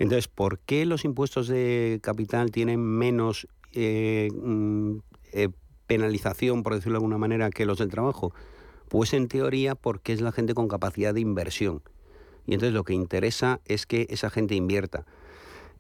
Entonces, 0.01 0.27
¿por 0.27 0.57
qué 0.59 0.85
los 0.87 1.05
impuestos 1.05 1.47
de 1.47 1.99
capital 2.01 2.49
tienen 2.49 2.81
menos 2.81 3.47
eh, 3.73 4.29
mm, 4.33 4.97
eh, 5.31 5.49
penalización, 5.85 6.63
por 6.63 6.73
decirlo 6.73 6.93
de 6.93 6.97
alguna 6.97 7.19
manera, 7.19 7.51
que 7.51 7.67
los 7.67 7.77
del 7.77 7.89
trabajo? 7.89 8.33
Pues 8.89 9.13
en 9.13 9.27
teoría 9.27 9.75
porque 9.75 10.13
es 10.13 10.21
la 10.21 10.31
gente 10.31 10.55
con 10.55 10.67
capacidad 10.67 11.13
de 11.13 11.21
inversión. 11.21 11.83
Y 12.47 12.55
entonces 12.55 12.73
lo 12.73 12.83
que 12.83 12.93
interesa 12.93 13.61
es 13.65 13.85
que 13.85 14.07
esa 14.09 14.31
gente 14.31 14.55
invierta. 14.55 15.05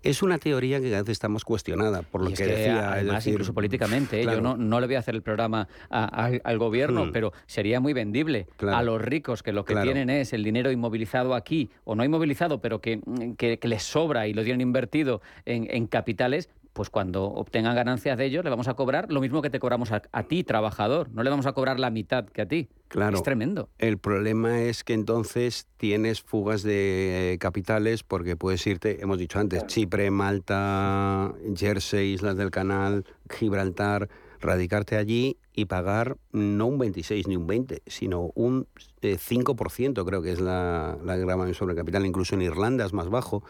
Es 0.03 0.23
una 0.23 0.37
teoría 0.37 0.79
que 0.79 0.87
a 0.95 0.99
veces 0.99 1.09
está 1.09 1.29
más 1.29 1.43
cuestionada, 1.43 2.01
por 2.01 2.23
lo 2.23 2.31
que, 2.31 2.45
decía. 2.45 2.93
Además, 2.93 3.25
incluso 3.27 3.53
políticamente, 3.53 4.21
¿eh? 4.21 4.25
yo 4.25 4.41
no, 4.41 4.57
no 4.57 4.79
le 4.79 4.87
voy 4.87 4.95
a 4.95 4.99
hacer 4.99 5.15
el 5.15 5.21
programa 5.21 5.67
al 5.89 6.57
gobierno, 6.57 7.05
hmm. 7.05 7.11
pero 7.11 7.33
sería 7.45 7.79
muy 7.79 7.93
vendible 7.93 8.47
a 8.59 8.81
los 8.81 9.01
ricos 9.01 9.43
que 9.43 9.51
lo 9.51 9.65
que 9.65 9.75
tienen 9.75 10.09
es 10.09 10.33
el 10.33 10.43
dinero 10.43 10.71
inmovilizado 10.71 11.35
aquí, 11.35 11.69
o 11.83 11.95
no 11.95 12.03
inmovilizado, 12.03 12.61
pero 12.61 12.81
que, 12.81 12.99
que, 13.37 13.59
les 13.67 13.83
sobra 13.83 14.27
y 14.27 14.33
lo 14.33 14.43
tienen 14.43 14.61
invertido 14.61 15.21
en, 15.45 15.67
en 15.69 15.87
capitales, 15.87 16.49
pues 16.73 16.89
cuando 16.89 17.25
obtengan 17.25 17.75
ganancias 17.75 18.17
de 18.17 18.25
ellos 18.25 18.43
le 18.43 18.49
vamos 18.49 18.67
a 18.67 18.75
cobrar 18.75 19.11
lo 19.11 19.21
mismo 19.21 19.41
que 19.41 19.49
te 19.49 19.59
cobramos 19.59 19.91
a, 19.91 20.23
ti, 20.23 20.43
trabajador. 20.43 21.09
No 21.11 21.23
le 21.23 21.29
vamos 21.29 21.45
a 21.45 21.53
cobrar 21.53 21.79
la 21.79 21.89
mitad 21.89 22.25
que 22.25 22.41
a 22.41 22.47
ti. 22.47 22.69
Claro. 22.87 23.17
Es 23.17 23.23
tremendo. 23.23 23.69
El 23.77 23.97
problema 23.97 24.61
es 24.61 24.83
que 24.83 24.93
entonces 24.93 25.67
tienes 25.77 26.21
fugas 26.21 26.63
de 26.63 27.37
capitales 27.39 28.03
porque 28.03 28.35
puedes 28.35 28.65
irte, 28.67 29.01
hemos 29.01 29.17
dicho 29.17 29.39
antes, 29.39 29.65
Chipre, 29.67 30.11
Malta, 30.11 31.33
Jersey, 31.55 32.13
Islas 32.13 32.37
del 32.37 32.51
Canal, 32.51 33.05
Gibraltar, 33.29 34.09
radicarte 34.39 34.95
allí 34.95 35.37
y 35.53 35.65
pagar 35.65 36.17
no 36.31 36.67
un 36.67 36.79
26 36.79 37.27
ni 37.27 37.35
un 37.35 37.47
20, 37.47 37.83
sino 37.85 38.31
un 38.35 38.67
5% 39.01 40.01
eh, 40.01 40.05
creo 40.05 40.21
que 40.21 40.31
es 40.31 40.39
la, 40.39 40.97
la 41.03 41.17
gravamen 41.17 41.53
sobre 41.53 41.75
capital. 41.75 42.05
Incluso 42.05 42.35
en 42.35 42.41
Irlanda 42.41 42.85
es 42.85 42.93
más 42.93 43.09
bajo. 43.09 43.43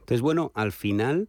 Entonces, 0.00 0.20
bueno, 0.20 0.50
al 0.54 0.72
final 0.72 1.28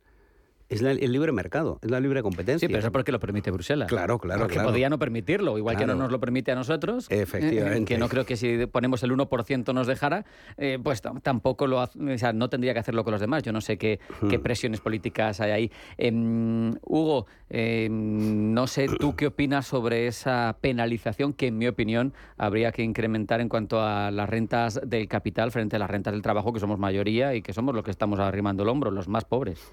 es 0.67 0.82
el 0.82 1.12
libre 1.12 1.32
mercado, 1.32 1.80
es 1.84 1.91
la 1.91 1.99
libre 1.99 2.23
competencia. 2.23 2.60
Sí, 2.60 2.67
pero 2.67 2.80
eso 2.80 2.88
es 2.88 2.91
porque 2.91 3.12
lo 3.12 3.19
permite 3.19 3.51
Bruselas. 3.51 3.88
Claro, 3.88 4.17
claro, 4.17 4.41
porque 4.41 4.60
podía 4.60 4.89
no 4.89 4.97
permitirlo, 4.97 5.58
igual 5.58 5.78
que 5.78 5.86
no 5.86 5.95
nos 5.95 6.12
lo 6.12 6.19
permite 6.19 6.51
a 6.51 6.56
nosotros. 6.56 7.10
Eh, 7.12 7.21
Efectivamente. 7.21 7.86
que 7.86 7.99
no 7.99 8.10
creo 8.10 8.25
que 8.25 8.36
si 8.36 8.65
ponemos 8.65 9.04
el 9.04 9.12
1% 9.12 9.73
nos 9.73 9.88
dejara, 9.88 10.25
eh, 10.58 10.80
pues 10.82 11.01
tampoco 11.21 11.67
lo 11.67 11.82
o 11.82 12.17
sea, 12.17 12.34
no 12.34 12.49
tendría 12.49 12.73
que 12.73 12.80
hacerlo 12.80 13.04
con 13.04 13.12
los 13.12 13.21
demás. 13.21 13.43
Yo 13.43 13.51
no 13.51 13.62
sé 13.62 13.78
qué, 13.78 13.99
qué 14.30 14.38
hmm. 14.38 14.41
presiones 14.41 14.80
políticas 14.82 15.39
hay 15.41 15.51
ahí. 15.51 15.71
Em, 15.97 16.75
Hugo, 16.82 17.28
em, 17.49 18.54
no 18.54 18.65
sé 18.67 18.88
tú 18.88 19.15
qué 19.15 19.28
opinas 19.28 19.67
sobre 19.67 20.08
esa 20.08 20.58
penalización 20.62 21.34
que, 21.34 21.47
en 21.47 21.58
mi 21.58 21.67
opinión, 21.67 22.13
habría 22.38 22.71
que 22.71 22.82
incrementar 22.82 23.41
en 23.41 23.49
cuanto 23.49 23.82
a 23.82 24.10
las 24.10 24.30
rentas 24.30 24.80
del 24.84 25.08
capital 25.08 25.51
frente 25.51 25.75
a 25.75 25.80
las 25.80 25.89
rentas 25.89 26.13
del 26.13 26.21
trabajo, 26.21 26.54
que 26.54 26.60
somos 26.60 26.80
mayoría 26.80 27.36
y 27.36 27.41
que 27.41 27.54
somos 27.54 27.75
los 27.75 27.84
que 27.84 27.91
estamos 27.91 28.19
arrimando 28.19 28.63
el 28.63 28.69
hombro, 28.69 28.89
los 28.89 29.08
más 29.08 29.25
pobres. 29.25 29.71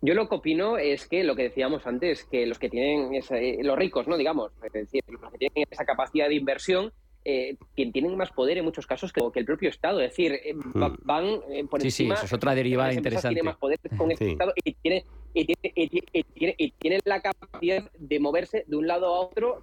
Yo 0.00 0.14
lo 0.14 0.28
que 0.28 0.36
opino 0.36 0.78
es 0.78 1.08
que 1.08 1.24
lo 1.24 1.34
que 1.34 1.44
decíamos 1.44 1.86
antes, 1.86 2.24
que 2.24 2.46
los 2.46 2.58
que 2.58 2.68
tienen, 2.70 3.12
eh, 3.14 3.58
los 3.62 3.76
ricos, 3.76 4.06
¿no? 4.06 4.16
Digamos, 4.16 4.52
es 4.64 4.72
decir, 4.72 5.02
los 5.08 5.32
que 5.32 5.38
tienen 5.38 5.66
esa 5.70 5.84
capacidad 5.84 6.28
de 6.28 6.34
inversión, 6.34 6.92
eh, 7.30 7.56
tienen 7.74 8.16
más 8.16 8.30
poder 8.30 8.56
en 8.56 8.64
muchos 8.64 8.86
casos 8.86 9.12
que, 9.12 9.20
el 9.34 9.44
propio 9.44 9.68
Estado. 9.68 10.00
Es 10.00 10.12
decir, 10.12 10.32
eh, 10.32 10.54
hmm. 10.54 10.94
van 11.02 11.26
eh, 11.50 11.64
por 11.68 11.82
sí, 11.82 11.88
encima. 11.88 12.14
Sí, 12.14 12.20
eso 12.20 12.26
es 12.26 12.32
otra 12.32 12.54
derivada 12.54 12.92
interesante. 12.94 13.34
Tienen 13.34 13.44
más 13.44 13.56
poder 13.56 13.78
con 13.98 14.10
este 14.10 14.30
Estado 14.30 14.52
y 14.64 14.72
tienen 14.72 15.04
y 15.34 16.72
tiene, 16.78 17.00
la 17.04 17.20
capacidad 17.20 17.90
de 17.98 18.18
moverse 18.18 18.64
de 18.66 18.76
un 18.76 18.86
lado 18.86 19.06
a 19.06 19.20
otro 19.20 19.62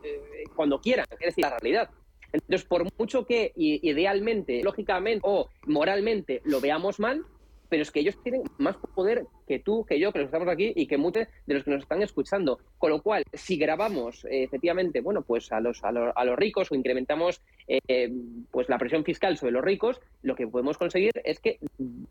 cuando 0.55 0.79
quieran. 0.79 1.07
Es 1.09 1.19
decir, 1.19 1.43
la 1.43 1.57
realidad. 1.57 1.89
Entonces, 2.31 2.67
por 2.67 2.85
mucho 2.99 3.25
que 3.25 3.51
idealmente, 3.55 4.61
lógicamente 4.61 5.21
o 5.23 5.49
moralmente 5.65 6.41
lo 6.45 6.61
veamos 6.61 6.99
mal, 6.99 7.25
pero 7.69 7.81
es 7.81 7.91
que 7.91 7.99
ellos 7.99 8.21
tienen 8.23 8.43
más 8.57 8.77
poder 8.95 9.25
que 9.47 9.59
tú, 9.59 9.85
que 9.85 9.99
yo, 9.99 10.11
que 10.11 10.19
los 10.19 10.27
estamos 10.27 10.47
aquí 10.47 10.73
y 10.75 10.87
que 10.87 10.97
muchos 10.97 11.27
de 11.45 11.53
los 11.53 11.63
que 11.63 11.71
nos 11.71 11.83
están 11.83 12.01
escuchando. 12.01 12.59
Con 12.77 12.89
lo 12.91 13.01
cual, 13.01 13.23
si 13.33 13.57
grabamos 13.57 14.25
eh, 14.25 14.43
efectivamente, 14.43 15.01
bueno, 15.01 15.21
pues 15.21 15.51
a 15.51 15.59
los, 15.59 15.83
a 15.83 15.91
los, 15.91 16.13
a 16.15 16.25
los 16.25 16.37
ricos 16.37 16.71
o 16.71 16.75
incrementamos 16.75 17.41
eh, 17.67 18.11
pues 18.51 18.69
la 18.69 18.77
presión 18.77 19.03
fiscal 19.03 19.37
sobre 19.37 19.51
los 19.51 19.63
ricos, 19.63 20.01
lo 20.21 20.35
que 20.35 20.47
podemos 20.47 20.77
conseguir 20.77 21.11
es 21.23 21.39
que 21.39 21.59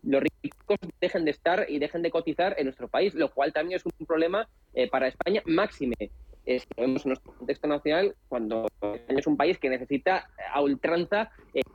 los 0.03 0.23
ricos 0.23 0.79
dejen 1.01 1.25
de 1.25 1.31
estar 1.31 1.67
y 1.69 1.79
dejen 1.79 2.03
de 2.03 2.11
cotizar 2.11 2.55
en 2.59 2.64
nuestro 2.64 2.88
país, 2.88 3.14
lo 3.14 3.31
cual 3.31 3.53
también 3.53 3.77
es 3.77 3.85
un 3.85 4.07
problema 4.07 4.49
eh, 4.75 4.88
para 4.88 5.09
España 5.09 5.43
máxime. 5.47 6.11
Que 6.45 6.61
vemos 6.77 7.07
en 7.07 7.09
nuestro 7.09 7.33
contexto 7.33 7.67
nacional 7.67 8.14
cuando 8.29 8.67
España 8.83 9.19
es 9.19 9.27
un 9.27 9.38
país 9.38 9.57
que 9.59 9.71
necesita 9.71 10.29
a 10.53 10.61
ultranza 10.61 11.31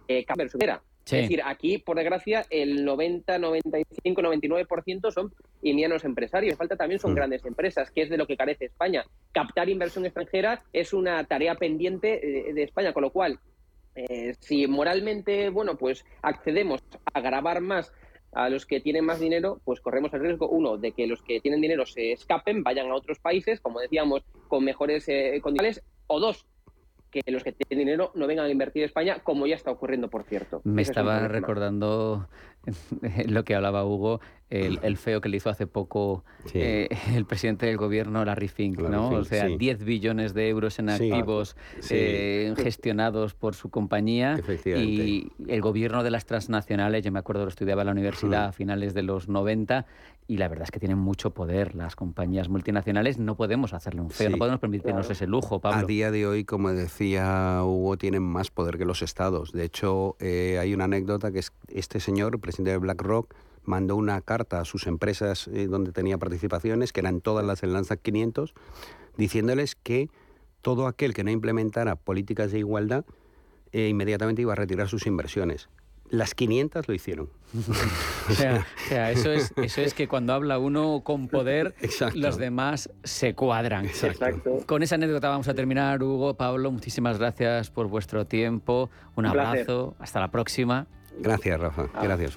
eh, 0.07 0.23
cambiar 0.25 0.49
su 0.49 0.59
vida. 0.59 0.83
Es 1.17 1.23
decir, 1.23 1.41
aquí, 1.43 1.77
por 1.77 1.97
desgracia, 1.97 2.45
el 2.49 2.85
90, 2.85 3.37
95, 3.39 4.21
99% 4.21 5.11
son 5.11 5.33
indianos 5.61 6.03
empresarios. 6.03 6.57
Falta 6.57 6.75
también 6.75 6.99
son 6.99 7.11
mm. 7.11 7.15
grandes 7.15 7.45
empresas, 7.45 7.91
que 7.91 8.03
es 8.03 8.09
de 8.09 8.17
lo 8.17 8.27
que 8.27 8.37
carece 8.37 8.65
España. 8.65 9.03
Captar 9.31 9.69
inversión 9.69 10.05
extranjera 10.05 10.63
es 10.73 10.93
una 10.93 11.23
tarea 11.23 11.55
pendiente 11.55 12.19
de, 12.53 12.63
España, 12.63 12.93
con 12.93 13.03
lo 13.03 13.11
cual, 13.11 13.39
eh, 13.95 14.35
si 14.39 14.67
moralmente, 14.67 15.49
bueno, 15.49 15.77
pues 15.77 16.05
accedemos 16.21 16.81
a 17.13 17.21
grabar 17.21 17.61
más 17.61 17.91
a 18.31 18.49
los 18.49 18.65
que 18.65 18.79
tienen 18.79 19.05
más 19.05 19.19
dinero, 19.19 19.59
pues 19.65 19.81
corremos 19.81 20.13
el 20.13 20.21
riesgo, 20.21 20.47
uno, 20.49 20.77
de 20.77 20.91
que 20.91 21.07
los 21.07 21.21
que 21.23 21.39
tienen 21.41 21.61
dinero 21.61 21.85
se 21.85 22.11
escapen, 22.11 22.63
vayan 22.63 22.89
a 22.89 22.95
otros 22.95 23.19
países, 23.19 23.59
como 23.59 23.79
decíamos, 23.79 24.23
con 24.47 24.63
mejores 24.63 25.07
eh, 25.07 25.39
condiciones, 25.41 25.81
o 26.07 26.19
dos, 26.19 26.45
que 27.11 27.21
los 27.31 27.43
que 27.43 27.51
tienen 27.51 27.85
dinero 27.87 28.11
no 28.15 28.27
vengan 28.27 28.45
a 28.45 28.49
invertir 28.49 28.83
en 28.83 28.87
España, 28.87 29.19
como 29.23 29.47
ya 29.47 29.55
está 29.55 29.71
ocurriendo, 29.71 30.09
por 30.09 30.23
cierto. 30.23 30.61
Me 30.63 30.81
estaba 30.81 31.27
recordando 31.27 32.27
lo 33.27 33.43
que 33.43 33.55
hablaba 33.55 33.85
Hugo, 33.85 34.19
el, 34.49 34.97
feo 34.97 35.21
que 35.21 35.29
le 35.29 35.37
hizo 35.37 35.49
hace 35.49 35.67
poco 35.67 36.23
eh, 36.53 36.89
el 37.15 37.25
presidente 37.25 37.67
del 37.67 37.77
gobierno, 37.77 38.25
Larry 38.25 38.47
Fink, 38.47 38.79
¿no? 38.81 39.09
o 39.09 39.23
sea, 39.23 39.45
10 39.45 39.83
billones 39.83 40.33
de 40.33 40.49
euros 40.49 40.79
en 40.79 40.89
activos 40.89 41.55
eh, 41.89 42.53
gestionados 42.57 43.33
por 43.35 43.55
su 43.55 43.69
compañía. 43.69 44.39
Y 44.65 45.31
el 45.47 45.61
gobierno 45.61 46.03
de 46.03 46.11
las 46.11 46.25
transnacionales, 46.25 47.03
yo 47.03 47.11
me 47.11 47.19
acuerdo, 47.19 47.43
lo 47.43 47.49
estudiaba 47.49 47.83
en 47.83 47.87
la 47.87 47.91
universidad 47.91 48.45
a 48.45 48.51
finales 48.51 48.93
de 48.93 49.03
los 49.03 49.29
90 49.29 49.85
y 50.29 50.37
la 50.37 50.47
verdad 50.47 50.65
es 50.65 50.71
que 50.71 50.79
tienen 50.79 50.99
mucho 50.99 51.31
poder 51.31 51.73
las 51.73 51.95
compañías 51.95 52.49
multinacionales, 52.49 53.17
no 53.17 53.35
podemos 53.35 53.73
hacerle 53.73 54.01
un 54.01 54.11
feo, 54.11 54.29
no 54.29 54.37
podemos 54.37 54.59
permitirnos 54.59 55.09
ese 55.09 55.25
lujo, 55.25 55.59
Pablo. 55.59 55.79
A 55.79 55.83
día 55.85 56.11
de 56.11 56.27
hoy, 56.27 56.45
como 56.45 56.71
decía 56.71 57.61
Hugo, 57.63 57.97
tienen 57.97 58.21
más 58.21 58.51
poder 58.51 58.77
que 58.77 58.85
los 58.85 59.01
estados. 59.01 59.51
De 59.53 59.63
hecho, 59.63 60.17
eh, 60.19 60.59
hay 60.61 60.75
una 60.75 60.83
anécdota 60.83 61.31
que 61.31 61.39
es 61.39 61.51
este 61.67 61.99
señor, 61.99 62.39
presidente 62.49 62.71
de 62.71 62.77
BlackRock, 62.77 63.35
mandó 63.63 63.95
una 63.95 64.19
carta 64.21 64.59
a 64.59 64.65
sus 64.65 64.87
empresas 64.87 65.47
eh, 65.53 65.67
donde 65.67 65.91
tenía 65.91 66.17
participaciones, 66.17 66.91
que 66.91 66.99
eran 66.99 67.21
todas 67.21 67.45
las 67.45 67.61
del 67.61 67.73
Nasdaq 67.73 68.01
500, 68.01 68.55
diciéndoles 69.17 69.75
que 69.75 70.09
todo 70.61 70.87
aquel 70.87 71.13
que 71.13 71.23
no 71.23 71.29
implementara 71.29 71.95
políticas 71.95 72.51
de 72.51 72.59
igualdad 72.59 73.05
eh, 73.71 73.87
inmediatamente 73.87 74.41
iba 74.41 74.53
a 74.53 74.55
retirar 74.55 74.87
sus 74.87 75.05
inversiones. 75.05 75.69
Las 76.09 76.33
500 76.33 76.87
lo 76.87 76.93
hicieron. 76.95 77.29
o, 78.29 78.33
sea, 78.33 79.11
eso, 79.11 79.31
es, 79.31 79.53
eso 79.57 79.81
es 79.81 79.93
que 79.93 80.07
cuando 80.07 80.33
habla 80.33 80.57
uno 80.57 81.01
con 81.03 81.27
poder, 81.27 81.75
los 82.15 82.37
demás 82.37 82.89
se 83.03 83.35
cuadran. 83.35 83.85
Exacto. 83.85 84.57
Con 84.65 84.81
esa 84.81 84.95
anécdota 84.95 85.29
vamos 85.29 85.47
a 85.47 85.53
terminar, 85.53 86.01
Hugo, 86.01 86.33
Pablo, 86.33 86.71
muchísimas 86.71 87.19
gracias 87.19 87.69
por 87.69 87.87
vuestro 87.87 88.25
tiempo. 88.25 88.89
Un, 89.15 89.27
abrazo, 89.27 89.95
hasta 89.99 90.19
la 90.19 90.31
próxima. 90.31 90.87
Gracias, 91.19 91.59
Rafa. 91.59 91.87
Gracias. 92.01 92.27